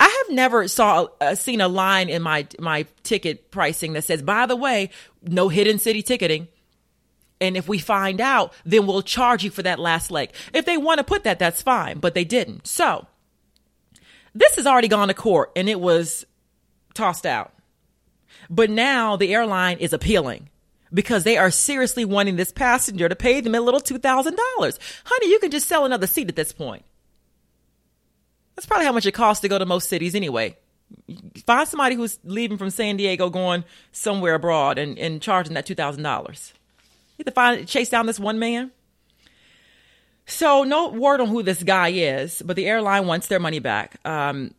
I 0.00 0.24
have 0.26 0.34
never 0.34 0.66
saw 0.66 1.06
uh, 1.20 1.36
seen 1.36 1.60
a 1.60 1.68
line 1.68 2.08
in 2.08 2.22
my 2.22 2.48
my 2.58 2.86
ticket 3.04 3.52
pricing 3.52 3.92
that 3.92 4.02
says, 4.02 4.20
"By 4.20 4.46
the 4.46 4.56
way, 4.56 4.90
no 5.22 5.48
hidden 5.48 5.78
city 5.78 6.02
ticketing." 6.02 6.48
And 7.42 7.56
if 7.56 7.68
we 7.68 7.80
find 7.80 8.20
out, 8.20 8.52
then 8.64 8.86
we'll 8.86 9.02
charge 9.02 9.42
you 9.42 9.50
for 9.50 9.64
that 9.64 9.80
last 9.80 10.12
leg. 10.12 10.30
If 10.54 10.64
they 10.64 10.76
want 10.76 10.98
to 10.98 11.04
put 11.04 11.24
that, 11.24 11.40
that's 11.40 11.60
fine, 11.60 11.98
but 11.98 12.14
they 12.14 12.22
didn't. 12.22 12.68
So 12.68 13.08
this 14.32 14.54
has 14.54 14.66
already 14.66 14.86
gone 14.86 15.08
to 15.08 15.14
court 15.14 15.50
and 15.56 15.68
it 15.68 15.80
was 15.80 16.24
tossed 16.94 17.26
out. 17.26 17.52
But 18.48 18.70
now 18.70 19.16
the 19.16 19.34
airline 19.34 19.78
is 19.78 19.92
appealing 19.92 20.50
because 20.94 21.24
they 21.24 21.36
are 21.36 21.50
seriously 21.50 22.04
wanting 22.04 22.36
this 22.36 22.52
passenger 22.52 23.08
to 23.08 23.16
pay 23.16 23.40
them 23.40 23.56
a 23.56 23.60
little 23.60 23.80
$2,000. 23.80 24.78
Honey, 25.04 25.28
you 25.28 25.40
can 25.40 25.50
just 25.50 25.66
sell 25.66 25.84
another 25.84 26.06
seat 26.06 26.28
at 26.28 26.36
this 26.36 26.52
point. 26.52 26.84
That's 28.54 28.66
probably 28.66 28.86
how 28.86 28.92
much 28.92 29.06
it 29.06 29.12
costs 29.12 29.40
to 29.40 29.48
go 29.48 29.58
to 29.58 29.66
most 29.66 29.88
cities 29.88 30.14
anyway. 30.14 30.56
Find 31.44 31.66
somebody 31.66 31.96
who's 31.96 32.20
leaving 32.22 32.58
from 32.58 32.70
San 32.70 32.98
Diego 32.98 33.30
going 33.30 33.64
somewhere 33.90 34.34
abroad 34.34 34.78
and, 34.78 34.96
and 34.96 35.20
charging 35.20 35.54
that 35.54 35.66
$2,000 35.66 36.52
to 37.24 37.30
find 37.30 37.66
chase 37.66 37.88
down 37.88 38.06
this 38.06 38.20
one 38.20 38.38
man. 38.38 38.70
So 40.26 40.64
no 40.64 40.88
word 40.88 41.20
on 41.20 41.28
who 41.28 41.42
this 41.42 41.62
guy 41.62 41.88
is, 41.88 42.42
but 42.44 42.56
the 42.56 42.66
airline 42.66 43.06
wants 43.06 43.26
their 43.26 43.40
money 43.40 43.58
back. 43.58 43.96
Um, 44.04 44.54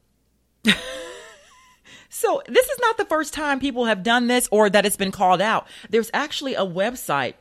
so 2.09 2.41
this 2.47 2.67
is 2.67 2.79
not 2.79 2.97
the 2.97 3.05
first 3.05 3.33
time 3.33 3.59
people 3.59 3.85
have 3.85 4.03
done 4.03 4.27
this 4.27 4.47
or 4.51 4.69
that 4.69 4.85
it's 4.85 4.97
been 4.97 5.11
called 5.11 5.41
out. 5.41 5.67
There's 5.89 6.11
actually 6.13 6.55
a 6.55 6.65
website 6.65 7.35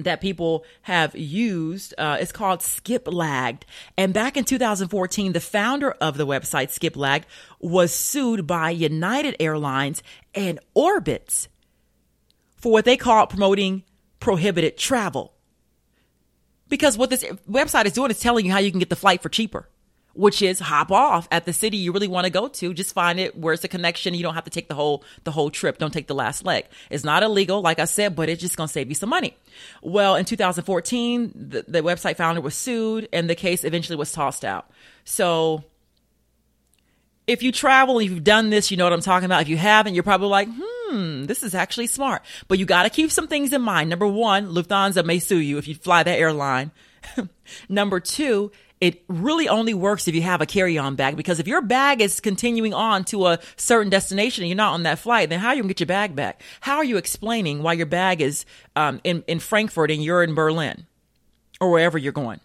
that 0.00 0.20
people 0.20 0.64
have 0.82 1.16
used. 1.16 1.94
Uh, 1.98 2.18
it's 2.20 2.32
called 2.32 2.60
Skiplagged. 2.60 3.62
And 3.96 4.14
back 4.14 4.36
in 4.36 4.44
2014, 4.44 5.32
the 5.32 5.40
founder 5.40 5.90
of 5.92 6.16
the 6.16 6.26
website 6.26 6.68
Skiplagged 6.68 7.24
was 7.60 7.92
sued 7.92 8.46
by 8.46 8.70
United 8.70 9.36
Airlines 9.40 10.02
and 10.34 10.60
Orbitz 10.76 11.48
for 12.56 12.72
what 12.72 12.84
they 12.84 12.96
call 12.96 13.26
promoting 13.26 13.82
prohibited 14.20 14.76
travel. 14.76 15.32
Because 16.68 16.98
what 16.98 17.10
this 17.10 17.24
website 17.48 17.86
is 17.86 17.92
doing 17.92 18.10
is 18.10 18.20
telling 18.20 18.44
you 18.44 18.52
how 18.52 18.58
you 18.58 18.70
can 18.70 18.78
get 18.78 18.90
the 18.90 18.96
flight 18.96 19.22
for 19.22 19.30
cheaper, 19.30 19.68
which 20.12 20.42
is 20.42 20.58
hop 20.58 20.90
off 20.92 21.26
at 21.30 21.46
the 21.46 21.52
city 21.52 21.78
you 21.78 21.92
really 21.92 22.08
want 22.08 22.24
to 22.24 22.30
go 22.30 22.48
to. 22.48 22.74
Just 22.74 22.92
find 22.92 23.18
it 23.18 23.38
where 23.38 23.54
it's 23.54 23.64
a 23.64 23.68
connection. 23.68 24.12
You 24.12 24.22
don't 24.22 24.34
have 24.34 24.44
to 24.44 24.50
take 24.50 24.68
the 24.68 24.74
whole, 24.74 25.02
the 25.24 25.30
whole 25.30 25.50
trip. 25.50 25.78
Don't 25.78 25.92
take 25.92 26.08
the 26.08 26.14
last 26.14 26.44
leg. 26.44 26.66
It's 26.90 27.04
not 27.04 27.22
illegal, 27.22 27.62
like 27.62 27.78
I 27.78 27.86
said, 27.86 28.14
but 28.14 28.28
it's 28.28 28.42
just 28.42 28.56
going 28.56 28.66
to 28.66 28.72
save 28.72 28.88
you 28.88 28.94
some 28.94 29.08
money. 29.08 29.34
Well, 29.82 30.16
in 30.16 30.26
2014, 30.26 31.32
the, 31.34 31.64
the 31.66 31.80
website 31.80 32.16
founder 32.16 32.42
was 32.42 32.54
sued 32.54 33.08
and 33.12 33.30
the 33.30 33.34
case 33.34 33.64
eventually 33.64 33.96
was 33.96 34.12
tossed 34.12 34.44
out. 34.44 34.70
So 35.04 35.64
if 37.26 37.42
you 37.42 37.52
travel, 37.52 37.98
if 37.98 38.10
you've 38.10 38.24
done 38.24 38.50
this, 38.50 38.70
you 38.70 38.76
know 38.76 38.84
what 38.84 38.92
I'm 38.92 39.00
talking 39.00 39.26
about. 39.26 39.42
If 39.42 39.48
you 39.48 39.56
haven't, 39.56 39.94
you're 39.94 40.02
probably 40.02 40.28
like, 40.28 40.48
hmm, 40.50 40.77
hmm, 40.88 41.24
this 41.24 41.42
is 41.42 41.54
actually 41.54 41.86
smart. 41.86 42.22
But 42.48 42.58
you 42.58 42.66
got 42.66 42.84
to 42.84 42.90
keep 42.90 43.10
some 43.10 43.28
things 43.28 43.52
in 43.52 43.62
mind. 43.62 43.90
Number 43.90 44.06
one, 44.06 44.48
Lufthansa 44.48 45.04
may 45.04 45.18
sue 45.18 45.38
you 45.38 45.58
if 45.58 45.68
you 45.68 45.74
fly 45.74 46.02
that 46.02 46.18
airline. 46.18 46.70
Number 47.68 48.00
two, 48.00 48.50
it 48.80 49.02
really 49.08 49.48
only 49.48 49.74
works 49.74 50.06
if 50.06 50.14
you 50.14 50.22
have 50.22 50.40
a 50.40 50.46
carry-on 50.46 50.94
bag 50.94 51.16
because 51.16 51.40
if 51.40 51.48
your 51.48 51.62
bag 51.62 52.00
is 52.00 52.20
continuing 52.20 52.72
on 52.72 53.04
to 53.06 53.26
a 53.26 53.40
certain 53.56 53.90
destination 53.90 54.44
and 54.44 54.48
you're 54.48 54.56
not 54.56 54.74
on 54.74 54.84
that 54.84 55.00
flight, 55.00 55.30
then 55.30 55.40
how 55.40 55.48
are 55.48 55.54
you 55.54 55.62
gonna 55.62 55.68
get 55.68 55.80
your 55.80 55.88
bag 55.88 56.14
back? 56.14 56.42
How 56.60 56.76
are 56.76 56.84
you 56.84 56.96
explaining 56.96 57.62
why 57.62 57.72
your 57.72 57.86
bag 57.86 58.20
is 58.20 58.44
um, 58.76 59.00
in 59.02 59.24
in 59.26 59.40
Frankfurt 59.40 59.90
and 59.90 60.02
you're 60.02 60.22
in 60.22 60.34
Berlin 60.34 60.86
or 61.60 61.70
wherever 61.70 61.98
you're 61.98 62.12
going? 62.12 62.40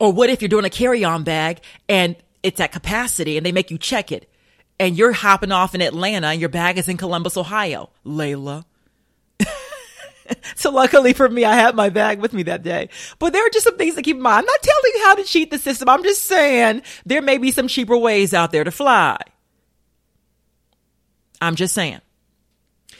Or 0.00 0.12
what 0.12 0.30
if 0.30 0.42
you're 0.42 0.48
doing 0.48 0.64
a 0.64 0.70
carry-on 0.70 1.22
bag 1.22 1.60
and 1.88 2.16
it's 2.42 2.60
at 2.60 2.72
capacity 2.72 3.36
and 3.36 3.46
they 3.46 3.52
make 3.52 3.70
you 3.70 3.78
check 3.78 4.10
it 4.10 4.31
and 4.78 4.96
you're 4.96 5.12
hopping 5.12 5.52
off 5.52 5.74
in 5.74 5.80
Atlanta 5.80 6.28
and 6.28 6.40
your 6.40 6.48
bag 6.48 6.78
is 6.78 6.88
in 6.88 6.96
Columbus, 6.96 7.36
Ohio, 7.36 7.90
Laila. 8.04 8.64
so 10.56 10.70
luckily 10.70 11.12
for 11.12 11.28
me, 11.28 11.44
I 11.44 11.54
had 11.54 11.74
my 11.74 11.88
bag 11.88 12.20
with 12.20 12.32
me 12.32 12.44
that 12.44 12.62
day. 12.62 12.88
But 13.18 13.32
there 13.32 13.46
are 13.46 13.50
just 13.50 13.64
some 13.64 13.76
things 13.76 13.94
to 13.94 14.02
keep 14.02 14.16
in 14.16 14.22
mind. 14.22 14.38
I'm 14.38 14.46
not 14.46 14.62
telling 14.62 14.92
you 14.94 15.04
how 15.04 15.14
to 15.16 15.24
cheat 15.24 15.50
the 15.50 15.58
system. 15.58 15.88
I'm 15.88 16.02
just 16.02 16.24
saying 16.24 16.82
there 17.06 17.22
may 17.22 17.38
be 17.38 17.50
some 17.50 17.68
cheaper 17.68 17.96
ways 17.96 18.34
out 18.34 18.52
there 18.52 18.64
to 18.64 18.70
fly. 18.70 19.18
I'm 21.40 21.56
just 21.56 21.74
saying. 21.74 22.00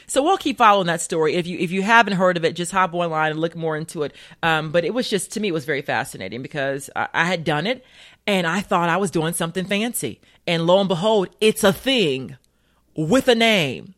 So 0.07 0.23
we'll 0.23 0.39
keep 0.39 0.59
following 0.59 0.87
that 0.87 1.01
story. 1.01 1.35
If 1.35 1.47
you 1.47 1.59
if 1.59 1.71
you 1.71 1.83
haven't 1.83 2.15
heard 2.15 2.37
of 2.37 2.45
it, 2.45 2.55
just 2.55 2.73
hop 2.73 2.95
online 2.95 3.33
and 3.33 3.41
look 3.41 3.57
more 3.57 3.77
into 3.77 4.03
it. 4.03 4.15
Um, 4.43 4.71
but 4.71 4.85
it 4.85 4.95
was 4.95 5.09
just 5.09 5.33
to 5.33 5.41
me, 5.41 5.49
it 5.49 5.53
was 5.53 5.65
very 5.65 5.83
fascinating 5.83 6.43
because 6.43 6.91
I, 6.95 7.09
I 7.13 7.25
had 7.25 7.45
done 7.45 7.67
it 7.67 7.85
and 8.27 8.47
I 8.47 8.61
thought 8.61 8.89
I 8.89 8.97
was 8.97 9.11
doing 9.11 9.35
something 9.35 9.65
fancy. 9.65 10.21
And 10.47 10.67
lo 10.67 10.81
and 10.81 10.89
behold, 10.89 11.29
it's 11.41 11.65
a 11.65 11.73
thing 11.73 12.37
with 12.97 13.29
a 13.29 13.35
name. 13.35 13.95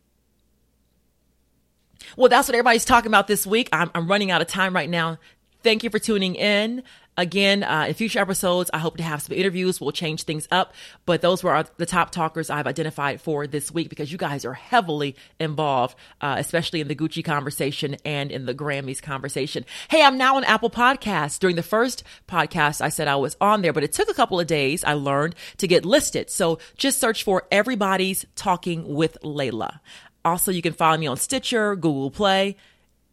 Well, 2.15 2.29
that's 2.29 2.47
what 2.47 2.55
everybody's 2.55 2.85
talking 2.85 3.09
about 3.09 3.27
this 3.27 3.45
week. 3.45 3.67
I'm, 3.73 3.91
I'm 3.93 4.07
running 4.07 4.31
out 4.31 4.41
of 4.41 4.47
time 4.47 4.73
right 4.73 4.89
now. 4.89 5.17
Thank 5.63 5.83
you 5.83 5.89
for 5.89 5.99
tuning 5.99 6.35
in. 6.35 6.83
Again, 7.17 7.63
uh, 7.63 7.85
in 7.87 7.93
future 7.93 8.19
episodes, 8.19 8.69
I 8.73 8.77
hope 8.77 8.97
to 8.97 9.03
have 9.03 9.21
some 9.21 9.37
interviews. 9.37 9.79
We'll 9.79 9.93
change 9.93 10.23
things 10.23 10.49
up, 10.51 10.73
but 11.05 11.21
those 11.21 11.43
were 11.43 11.51
our, 11.55 11.65
the 11.77 11.85
top 11.85 12.11
talkers 12.11 12.49
I've 12.49 12.67
identified 12.67 13.21
for 13.21 13.47
this 13.47 13.71
week 13.71 13.87
because 13.87 14.11
you 14.11 14.17
guys 14.17 14.43
are 14.43 14.53
heavily 14.53 15.15
involved, 15.39 15.95
uh, 16.19 16.35
especially 16.37 16.81
in 16.81 16.89
the 16.89 16.95
Gucci 16.95 17.23
conversation 17.23 17.95
and 18.03 18.31
in 18.31 18.45
the 18.45 18.53
Grammys 18.53 19.01
conversation. 19.01 19.65
Hey, 19.89 20.03
I'm 20.03 20.17
now 20.17 20.35
on 20.35 20.43
Apple 20.43 20.69
Podcasts. 20.69 21.39
During 21.39 21.55
the 21.55 21.63
first 21.63 22.03
podcast, 22.27 22.81
I 22.81 22.89
said 22.89 23.07
I 23.07 23.15
was 23.15 23.37
on 23.39 23.61
there, 23.61 23.71
but 23.71 23.83
it 23.85 23.93
took 23.93 24.09
a 24.09 24.13
couple 24.13 24.39
of 24.39 24.47
days, 24.47 24.83
I 24.83 24.93
learned, 24.93 25.35
to 25.57 25.67
get 25.67 25.85
listed. 25.85 26.29
So 26.29 26.59
just 26.75 26.99
search 26.99 27.23
for 27.23 27.47
Everybody's 27.49 28.25
Talking 28.35 28.93
with 28.93 29.17
Laila. 29.23 29.79
Also, 30.25 30.51
you 30.51 30.61
can 30.61 30.73
follow 30.73 30.97
me 30.97 31.07
on 31.07 31.17
Stitcher, 31.17 31.75
Google 31.75 32.11
Play, 32.11 32.57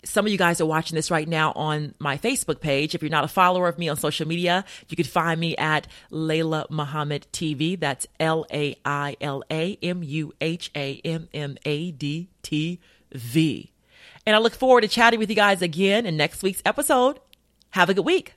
some 0.04 0.26
of 0.26 0.32
you 0.32 0.38
guys 0.38 0.60
are 0.60 0.66
watching 0.66 0.96
this 0.96 1.10
right 1.10 1.28
now 1.28 1.52
on 1.52 1.94
my 1.98 2.18
Facebook 2.18 2.60
page. 2.60 2.94
If 2.94 3.02
you're 3.02 3.10
not 3.10 3.24
a 3.24 3.28
follower 3.28 3.68
of 3.68 3.78
me 3.78 3.88
on 3.88 3.96
social 3.96 4.26
media, 4.26 4.64
you 4.88 4.96
can 4.96 5.04
find 5.04 5.40
me 5.40 5.56
at 5.56 5.86
Laila 6.10 6.66
Muhammad 6.70 7.26
TV. 7.32 7.78
That's 7.78 8.06
L 8.18 8.44
A 8.52 8.76
I 8.84 9.16
L 9.20 9.42
A 9.50 9.78
M 9.82 10.02
U 10.02 10.32
H 10.40 10.70
A 10.74 11.00
M 11.04 11.28
M 11.32 11.56
A 11.64 11.90
D 11.92 12.28
T 12.42 12.80
V. 13.12 13.72
And 14.26 14.36
I 14.36 14.38
look 14.38 14.54
forward 14.54 14.82
to 14.82 14.88
chatting 14.88 15.18
with 15.18 15.30
you 15.30 15.36
guys 15.36 15.62
again 15.62 16.06
in 16.06 16.16
next 16.16 16.42
week's 16.42 16.62
episode. 16.64 17.20
Have 17.70 17.88
a 17.88 17.94
good 17.94 18.04
week. 18.04 18.34